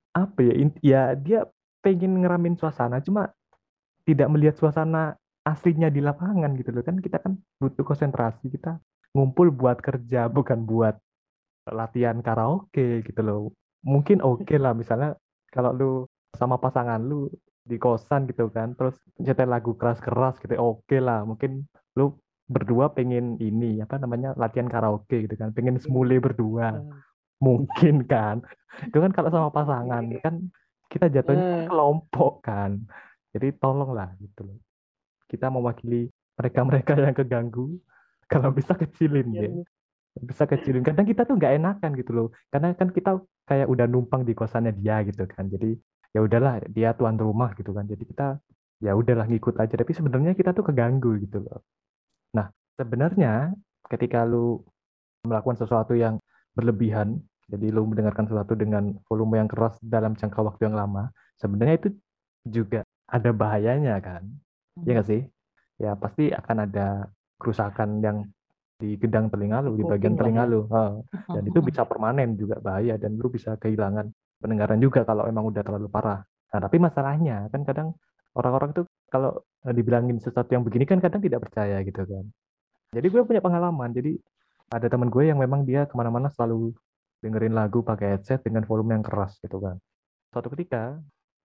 apa 0.10 0.40
ya 0.42 0.54
ya 0.82 1.02
dia 1.14 1.40
pengen 1.86 2.20
ngeramin 2.26 2.58
suasana 2.58 3.00
cuma 3.00 3.30
tidak 4.04 4.28
melihat 4.34 4.56
suasana 4.58 5.16
aslinya 5.46 5.88
di 5.94 6.02
lapangan 6.02 6.52
gitu 6.58 6.74
loh 6.74 6.84
kan 6.84 6.98
kita 7.00 7.22
kan 7.22 7.38
butuh 7.62 7.86
konsentrasi 7.86 8.50
kita 8.50 8.82
ngumpul 9.16 9.54
buat 9.54 9.78
kerja 9.80 10.28
bukan 10.38 10.66
buat 10.66 10.98
latihan 11.70 12.18
karaoke 12.26 13.06
gitu 13.06 13.22
loh 13.22 13.54
mungkin 13.86 14.20
oke 14.26 14.50
lah 14.58 14.74
misalnya 14.74 15.16
kalau 15.54 15.72
lu 15.72 15.92
sama 16.36 16.58
pasangan 16.58 17.00
lu 17.00 17.30
di 17.70 17.78
kosan 17.78 18.26
gitu 18.26 18.50
kan 18.50 18.74
terus 18.74 18.98
nyetel 19.22 19.50
lagu 19.50 19.78
keras-keras 19.78 20.42
gitu 20.42 20.58
oke 20.58 20.98
lah 20.98 21.22
mungkin 21.22 21.70
lu 22.00 22.16
berdua 22.50 22.90
pengen 22.96 23.38
ini 23.38 23.78
apa 23.84 24.02
namanya 24.02 24.34
latihan 24.34 24.66
karaoke 24.66 25.30
gitu 25.30 25.36
kan 25.38 25.54
pengen 25.54 25.78
semule 25.78 26.18
berdua. 26.18 26.82
mungkin 27.40 28.04
kan. 28.04 28.44
Itu 28.84 29.00
kan 29.00 29.16
kalau 29.16 29.32
sama 29.32 29.48
pasangan 29.48 30.04
kan 30.20 30.52
kita 30.92 31.08
jatuhnya 31.08 31.72
kelompok 31.72 32.44
kan. 32.44 32.84
Jadi 33.32 33.56
tolonglah 33.56 34.12
gitu 34.20 34.44
loh. 34.44 34.60
Kita 35.30 35.48
mewakili 35.48 36.12
mereka-mereka 36.36 37.00
yang 37.00 37.16
keganggu. 37.16 37.80
Kalau 38.32 38.54
bisa 38.54 38.76
kecilin 38.76 39.32
Ya, 39.34 39.50
bisa 40.22 40.44
kecilin. 40.46 40.84
Kadang 40.84 41.08
kita 41.08 41.24
tuh 41.26 41.40
nggak 41.40 41.64
enakan 41.64 41.92
gitu 41.96 42.12
loh. 42.12 42.28
Karena 42.52 42.76
kan 42.76 42.92
kita 42.92 43.24
kayak 43.48 43.72
udah 43.72 43.86
numpang 43.88 44.28
di 44.28 44.36
kosannya 44.36 44.76
dia 44.76 45.02
gitu 45.08 45.24
kan. 45.30 45.48
Jadi 45.48 45.80
ya 46.12 46.20
udahlah 46.22 46.62
dia 46.70 46.92
tuan 46.94 47.16
rumah 47.16 47.56
gitu 47.56 47.72
kan. 47.72 47.88
Jadi 47.88 48.04
kita 48.04 48.36
ya 48.84 48.94
udahlah 49.00 49.26
ngikut 49.32 49.56
aja. 49.58 49.80
Tapi 49.80 49.92
sebenarnya 49.96 50.36
kita 50.36 50.52
tuh 50.52 50.68
keganggu 50.68 51.18
gitu 51.24 51.40
loh 51.42 51.64
sebenarnya 52.80 53.52
ketika 53.92 54.24
lu 54.24 54.63
melakukan 55.28 55.60
sesuatu 55.60 56.00
yang 56.00 56.15
berlebihan 56.56 57.20
jadi 57.52 57.76
lu 57.76 57.84
mendengarkan 57.84 58.24
sesuatu 58.24 58.56
dengan 58.56 58.96
volume 59.12 59.44
yang 59.44 59.50
keras 59.52 59.76
dalam 59.84 60.15
jangka 60.15 60.39
waktu 60.39 60.72
yang 60.72 60.80
lama 60.80 61.12
sebenarnya 61.36 61.76
itu 61.84 61.89
juga 62.48 62.88
ada 63.10 63.36
bahayanya 63.36 64.00
kan? 64.00 64.24
Ya 64.86 64.96
nggak 64.96 65.10
sih? 65.10 65.22
Ya 65.82 65.98
pasti 66.00 66.32
akan 66.32 66.70
ada 66.70 67.10
kerusakan 67.42 68.00
yang 68.00 68.18
di 68.80 68.96
gedang 68.96 69.28
telinga 69.28 69.60
lu 69.60 69.76
di 69.76 69.84
bagian 69.84 70.15
Kuping 70.15 70.20
telinga 70.24 70.44
ya. 70.48 70.52
lu 70.56 70.62
dan 71.36 71.44
itu 71.44 71.60
bisa 71.60 71.84
permanen 71.84 72.39
juga 72.39 72.63
bahaya 72.63 72.96
dan 72.96 73.20
lu 73.20 73.28
bisa 73.28 73.60
kehilangan 73.60 74.08
pendengaran 74.39 74.80
juga 74.80 75.04
kalau 75.04 75.28
emang 75.28 75.52
udah 75.52 75.60
terlalu 75.65 75.92
parah. 75.92 76.24
Nah 76.24 76.60
tapi 76.63 76.80
masalahnya 76.80 77.52
kan 77.52 77.68
kadang 77.68 77.92
orang-orang 78.39 78.72
tuh 78.72 78.86
kalau 79.12 79.36
dibilangin 79.68 80.22
sesuatu 80.24 80.54
yang 80.56 80.63
begini 80.63 80.88
kan 80.88 81.04
kadang 81.04 81.20
tidak 81.20 81.44
percaya 81.44 81.84
gitu 81.84 82.08
kan 82.08 82.24
jadi 82.89 83.08
gue 83.10 83.21
punya 83.21 83.41
pengalaman. 83.41 83.93
Jadi 83.93 84.17
ada 84.69 84.86
teman 84.89 85.10
gue 85.10 85.23
yang 85.30 85.38
memang 85.38 85.65
dia 85.65 85.86
ke 85.86 85.93
mana-mana 85.93 86.30
selalu 86.34 86.73
dengerin 87.21 87.54
lagu 87.54 87.86
pakai 87.86 88.17
headset 88.17 88.41
dengan 88.41 88.65
volume 88.65 88.97
yang 88.97 89.04
keras 89.06 89.38
gitu 89.41 89.62
kan. 89.62 89.78
Suatu 90.34 90.49
ketika 90.54 90.97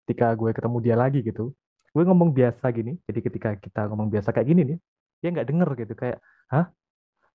ketika 0.06 0.34
gue 0.34 0.50
ketemu 0.50 0.76
dia 0.82 0.96
lagi 0.98 1.22
gitu 1.22 1.54
gue 1.92 2.02
ngomong 2.08 2.32
biasa 2.32 2.72
gini. 2.72 2.96
Jadi 3.04 3.20
ketika 3.20 3.50
kita 3.58 3.90
ngomong 3.92 4.08
biasa 4.08 4.32
kayak 4.32 4.48
gini 4.48 4.62
nih 4.74 4.78
dia 5.20 5.28
nggak 5.34 5.48
denger 5.50 5.70
gitu. 5.84 5.92
Kayak 5.98 6.18
hah? 6.48 6.66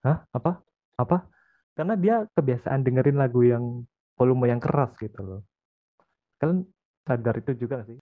Hah? 0.01 0.17
Apa? 0.33 0.51
Apa? 0.97 1.17
Karena 1.77 1.93
dia 1.93 2.25
kebiasaan 2.33 2.81
dengerin 2.81 3.21
lagu 3.21 3.45
yang 3.45 3.85
volume 4.17 4.49
yang 4.49 4.57
keras 4.57 4.97
gitu 4.97 5.19
loh. 5.21 5.41
Kalian 6.41 6.65
sadar 7.05 7.37
itu 7.37 7.53
juga 7.53 7.85
sih? 7.85 7.97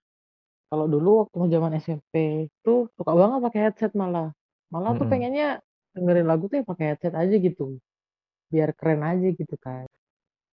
Kalau 0.71 0.87
dulu 0.89 1.27
waktu 1.27 1.51
zaman 1.51 1.77
SMP 1.77 2.47
tuh 2.63 2.89
suka 2.95 3.11
banget 3.13 3.39
pakai 3.43 3.61
headset 3.69 3.91
malah. 3.93 4.31
Malah 4.71 4.95
tuh 4.95 5.05
Mm-mm. 5.05 5.11
pengennya 5.11 5.59
dengerin 5.95 6.27
lagu 6.27 6.51
tuh 6.51 6.59
ya 6.61 6.65
pakai 6.67 6.85
headset 6.93 7.15
aja 7.15 7.35
gitu. 7.39 7.79
Biar 8.51 8.69
keren 8.75 9.01
aja 9.01 9.27
gitu 9.31 9.55
kan. 9.57 9.87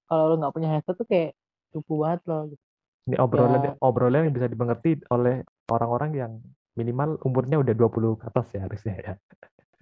Kalau 0.07 0.25
lo 0.31 0.35
nggak 0.39 0.55
punya 0.55 0.69
headset 0.79 0.95
tuh 0.97 1.07
kayak 1.09 1.35
cupu 1.75 2.01
banget 2.03 2.21
loh. 2.31 2.43
Gitu. 2.55 2.63
ini 3.03 3.19
obrolan 3.19 3.61
Ya. 3.67 3.73
obrolan 3.83 4.31
yang 4.31 4.35
bisa 4.39 4.47
dimengerti 4.47 5.03
oleh 5.11 5.43
orang-orang 5.67 6.11
yang 6.15 6.33
minimal 6.79 7.19
umurnya 7.27 7.59
udah 7.59 7.75
20 7.75 8.15
ke 8.15 8.31
atas 8.31 8.47
ya 8.55 8.61
harusnya 8.63 8.95
ya 8.95 9.15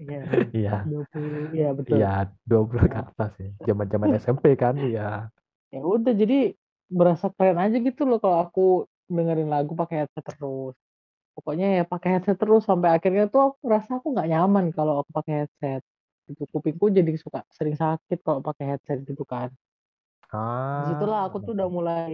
Iya. 0.01 0.21
iya 0.57 0.77
20 0.89 1.53
iya 1.53 1.69
betul. 1.77 2.01
iya 2.01 2.13
20 2.49 2.89
ke 2.89 2.97
atas 2.97 3.31
ya 3.37 3.51
zaman-zaman 3.69 4.17
SMP 4.17 4.57
kan 4.57 4.73
iya 4.81 5.29
Ya 5.69 5.85
udah 5.85 6.17
jadi 6.17 6.57
berasa 6.89 7.29
keren 7.29 7.61
aja 7.61 7.77
gitu 7.77 8.09
loh 8.09 8.17
kalau 8.19 8.41
aku 8.41 8.89
dengerin 9.07 9.53
lagu 9.53 9.77
pakai 9.77 10.09
headset 10.09 10.25
terus. 10.25 10.75
Pokoknya 11.37 11.67
ya 11.81 11.85
pakai 11.89 12.19
headset 12.19 12.37
terus 12.41 12.63
sampai 12.69 12.91
akhirnya 12.97 13.25
tuh 13.33 13.41
aku 13.55 13.57
ngerasa 13.65 13.91
aku 14.03 14.07
nggak 14.15 14.29
nyaman 14.33 14.65
kalau 14.77 14.95
aku 15.03 15.11
pakai 15.19 15.35
headset. 15.47 15.83
Itu 16.31 16.43
kupingku 16.53 16.91
jadi 16.93 17.11
suka 17.19 17.43
sering 17.55 17.75
sakit 17.79 18.19
kalau 18.27 18.41
pakai 18.45 18.77
headset 18.77 18.99
gitu 19.09 19.25
kan. 19.27 19.49
Di 20.81 20.83
situlah 20.95 21.27
aku 21.29 21.43
tuh 21.43 21.53
udah 21.57 21.67
Ah, 21.69 21.73
mulai 21.73 22.11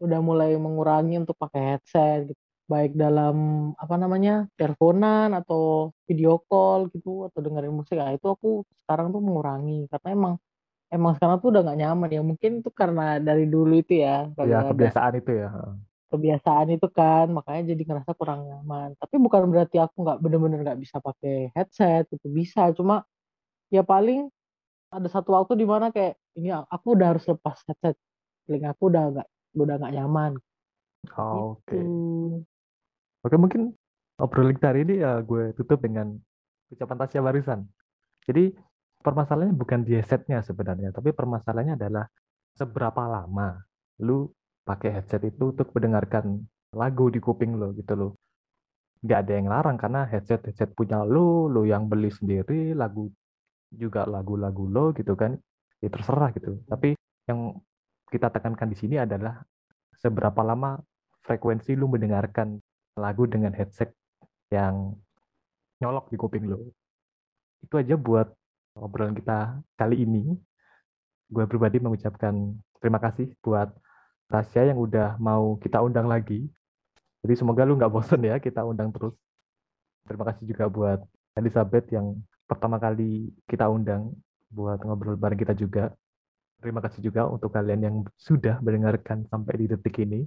udah 0.00 0.20
mulai 0.24 0.50
mengurangi 0.56 1.20
untuk 1.20 1.36
pakai 1.36 1.76
headset 1.76 2.18
gitu. 2.32 2.40
Baik 2.70 2.94
dalam 2.94 3.36
apa 3.74 3.98
namanya 3.98 4.46
teleponan 4.54 5.34
atau 5.34 5.90
video 6.06 6.38
call 6.46 6.86
gitu 6.94 7.26
atau 7.26 7.42
dengerin 7.42 7.74
musik. 7.74 7.98
Nah, 7.98 8.14
itu 8.14 8.30
aku 8.30 8.62
sekarang 8.86 9.10
tuh 9.10 9.18
mengurangi 9.18 9.90
karena 9.90 10.08
emang 10.14 10.34
emang 10.94 11.12
sekarang 11.18 11.36
tuh 11.42 11.50
udah 11.50 11.62
nggak 11.66 11.78
nyaman 11.82 12.10
ya. 12.14 12.22
Mungkin 12.22 12.50
itu 12.62 12.70
karena 12.70 13.18
dari 13.18 13.50
dulu 13.50 13.74
itu 13.82 13.98
ya 14.06 14.30
ya 14.46 14.62
kebiasaan 14.70 15.14
itu 15.18 15.32
ya. 15.34 15.50
Kebiasaan 16.10 16.74
itu 16.74 16.90
kan 16.90 17.30
makanya 17.30 17.72
jadi 17.72 17.82
ngerasa 17.86 18.10
kurang 18.18 18.44
nyaman. 18.50 18.98
Tapi 18.98 19.14
bukan 19.22 19.46
berarti 19.48 19.78
aku 19.78 20.02
nggak 20.02 20.18
bener-bener 20.18 20.58
nggak 20.66 20.80
bisa 20.82 20.98
pakai 20.98 21.54
headset 21.54 22.10
itu 22.10 22.26
bisa. 22.26 22.68
Cuma 22.74 23.06
ya 23.70 23.86
paling 23.86 24.26
ada 24.90 25.06
satu 25.06 25.38
waktu 25.38 25.54
di 25.54 25.66
mana 25.66 25.94
kayak 25.94 26.18
ini 26.34 26.50
aku 26.50 26.98
udah 26.98 27.14
harus 27.14 27.24
lepas 27.24 27.62
headset. 27.70 27.94
Telinga 28.44 28.74
aku 28.74 28.90
udah 28.90 29.04
nggak 29.14 29.28
udah 29.54 29.74
nggak 29.78 29.94
nyaman 29.94 30.32
Oh, 31.16 31.56
oke 31.56 31.72
gitu. 31.72 32.44
oke 33.24 33.36
mungkin 33.40 33.72
obrolan 34.20 34.52
kita 34.52 34.68
hari 34.68 34.84
ini 34.84 35.00
ya 35.00 35.24
gue 35.24 35.56
tutup 35.56 35.80
dengan 35.80 36.12
ucapan 36.68 36.96
Tasya 37.00 37.24
barusan 37.24 37.64
jadi 38.28 38.52
permasalahannya 39.00 39.56
bukan 39.56 39.80
di 39.80 39.96
headsetnya 39.96 40.44
sebenarnya 40.44 40.92
tapi 40.92 41.16
permasalahannya 41.16 41.80
adalah 41.80 42.04
seberapa 42.52 43.08
lama 43.08 43.64
lu 44.04 44.28
pakai 44.64 45.00
headset 45.00 45.22
itu 45.26 45.52
untuk 45.56 45.72
mendengarkan 45.74 46.44
lagu 46.76 47.10
di 47.10 47.18
kuping 47.18 47.58
lo 47.58 47.74
gitu 47.74 47.94
loh. 47.96 48.12
Nggak 49.00 49.18
ada 49.26 49.32
yang 49.32 49.48
larang 49.48 49.76
karena 49.80 50.04
headset 50.06 50.44
headset 50.44 50.70
punya 50.76 51.02
lo 51.02 51.48
lo 51.48 51.64
yang 51.64 51.88
beli 51.88 52.12
sendiri 52.12 52.76
lagu 52.76 53.08
juga 53.70 54.04
lagu-lagu 54.04 54.66
lo 54.66 54.92
gitu 54.92 55.16
kan 55.16 55.34
ya 55.80 55.88
terserah 55.88 56.30
gitu. 56.36 56.60
Tapi 56.68 56.94
yang 57.26 57.56
kita 58.10 58.28
tekankan 58.28 58.68
di 58.68 58.76
sini 58.76 58.96
adalah 59.00 59.40
seberapa 59.96 60.42
lama 60.42 60.78
frekuensi 61.24 61.78
lu 61.78 61.86
mendengarkan 61.86 62.58
lagu 62.98 63.24
dengan 63.30 63.54
headset 63.54 63.94
yang 64.50 64.94
nyolok 65.80 66.10
di 66.12 66.16
kuping 66.18 66.50
lo. 66.50 66.58
Itu 67.62 67.78
aja 67.80 67.94
buat 67.96 68.28
obrolan 68.76 69.16
kita 69.16 69.62
kali 69.78 70.04
ini. 70.04 70.34
Gue 71.30 71.46
pribadi 71.46 71.78
mengucapkan 71.78 72.58
terima 72.82 72.98
kasih 72.98 73.30
buat 73.38 73.70
Tasya 74.30 74.70
yang 74.70 74.78
udah 74.78 75.18
mau 75.18 75.58
kita 75.58 75.82
undang 75.82 76.06
lagi. 76.06 76.46
Jadi 77.26 77.34
semoga 77.34 77.66
lu 77.66 77.74
nggak 77.74 77.90
bosen 77.90 78.22
ya 78.22 78.38
kita 78.38 78.62
undang 78.62 78.94
terus. 78.94 79.18
Terima 80.06 80.22
kasih 80.30 80.46
juga 80.46 80.70
buat 80.70 81.02
Elizabeth 81.34 81.90
yang 81.90 82.14
pertama 82.46 82.78
kali 82.78 83.34
kita 83.50 83.66
undang 83.66 84.14
buat 84.54 84.78
ngobrol 84.86 85.18
bareng 85.18 85.34
kita 85.34 85.58
juga. 85.58 85.90
Terima 86.62 86.78
kasih 86.78 87.02
juga 87.02 87.26
untuk 87.26 87.50
kalian 87.50 87.80
yang 87.82 87.96
sudah 88.14 88.62
mendengarkan 88.62 89.26
sampai 89.26 89.66
di 89.66 89.66
detik 89.74 89.98
ini. 89.98 90.22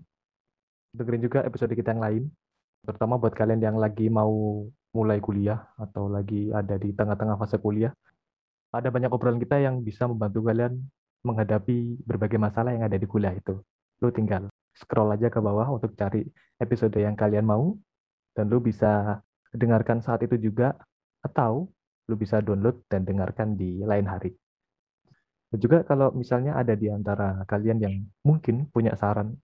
Dengerin 0.92 1.24
juga 1.24 1.40
episode 1.48 1.72
kita 1.72 1.96
yang 1.96 2.04
lain 2.04 2.24
terutama 2.84 3.16
buat 3.16 3.32
kalian 3.32 3.64
yang 3.64 3.80
lagi 3.80 4.12
mau 4.12 4.68
mulai 4.92 5.24
kuliah 5.24 5.64
atau 5.80 6.12
lagi 6.12 6.52
ada 6.52 6.76
di 6.76 6.92
tengah-tengah 6.92 7.40
fase 7.40 7.56
kuliah. 7.56 7.96
Ada 8.76 8.92
banyak 8.92 9.16
obrolan 9.16 9.40
kita 9.40 9.64
yang 9.64 9.80
bisa 9.80 10.12
membantu 10.12 10.44
kalian 10.44 10.76
menghadapi 11.24 12.04
berbagai 12.04 12.36
masalah 12.36 12.76
yang 12.76 12.84
ada 12.84 13.00
di 13.00 13.08
kuliah 13.08 13.32
itu 13.32 13.64
lu 14.04 14.12
tinggal 14.12 14.52
scroll 14.76 15.16
aja 15.16 15.32
ke 15.32 15.40
bawah 15.40 15.72
untuk 15.72 15.96
cari 15.96 16.28
episode 16.60 17.00
yang 17.00 17.16
kalian 17.16 17.48
mau 17.48 17.72
dan 18.36 18.52
lu 18.52 18.60
bisa 18.60 19.24
dengarkan 19.56 20.04
saat 20.04 20.20
itu 20.28 20.36
juga 20.36 20.76
atau 21.24 21.72
lu 22.12 22.16
bisa 22.20 22.44
download 22.44 22.84
dan 22.92 23.08
dengarkan 23.08 23.56
di 23.56 23.80
lain 23.80 24.04
hari. 24.04 24.36
Dan 25.48 25.62
juga 25.62 25.86
kalau 25.88 26.12
misalnya 26.12 26.58
ada 26.58 26.74
di 26.74 26.90
antara 26.90 27.46
kalian 27.48 27.78
yang 27.80 27.96
mungkin 28.26 28.68
punya 28.74 28.98
saran, 28.98 29.38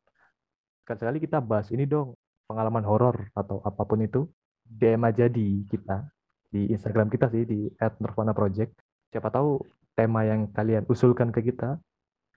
sekali 0.83 1.21
kita 1.21 1.37
bahas 1.39 1.69
ini 1.69 1.85
dong, 1.85 2.17
pengalaman 2.49 2.81
horor 2.81 3.29
atau 3.37 3.61
apa 3.61 3.85
pun 3.85 4.01
itu, 4.01 4.25
DM 4.65 5.05
aja 5.05 5.29
di 5.29 5.63
kita, 5.69 6.09
di 6.49 6.73
Instagram 6.73 7.13
kita 7.13 7.29
sih, 7.29 7.45
di 7.45 7.69
@nirvana_project. 7.77 8.73
Siapa 9.13 9.29
tahu 9.29 9.61
tema 9.93 10.25
yang 10.25 10.49
kalian 10.49 10.89
usulkan 10.89 11.29
ke 11.29 11.45
kita, 11.45 11.77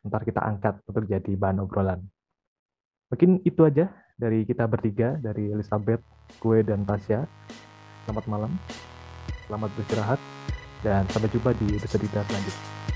ntar 0.02 0.26
kita 0.26 0.42
angkat 0.42 0.82
untuk 0.86 1.06
jadi 1.06 1.32
bahan 1.38 1.62
obrolan. 1.62 2.02
Mungkin 3.12 3.44
itu 3.46 3.62
aja 3.62 3.92
dari 4.18 4.42
kita 4.42 4.66
bertiga, 4.66 5.20
dari 5.20 5.52
Elizabeth, 5.52 6.02
gue, 6.40 6.58
dan 6.66 6.82
Tasya. 6.82 7.22
Selamat 8.08 8.24
malam, 8.26 8.52
selamat 9.46 9.68
beristirahat, 9.78 10.20
dan 10.82 11.06
sampai 11.12 11.30
jumpa 11.30 11.54
di 11.54 11.78
episode 11.78 12.02
kita 12.02 12.24
selanjutnya. 12.26 12.91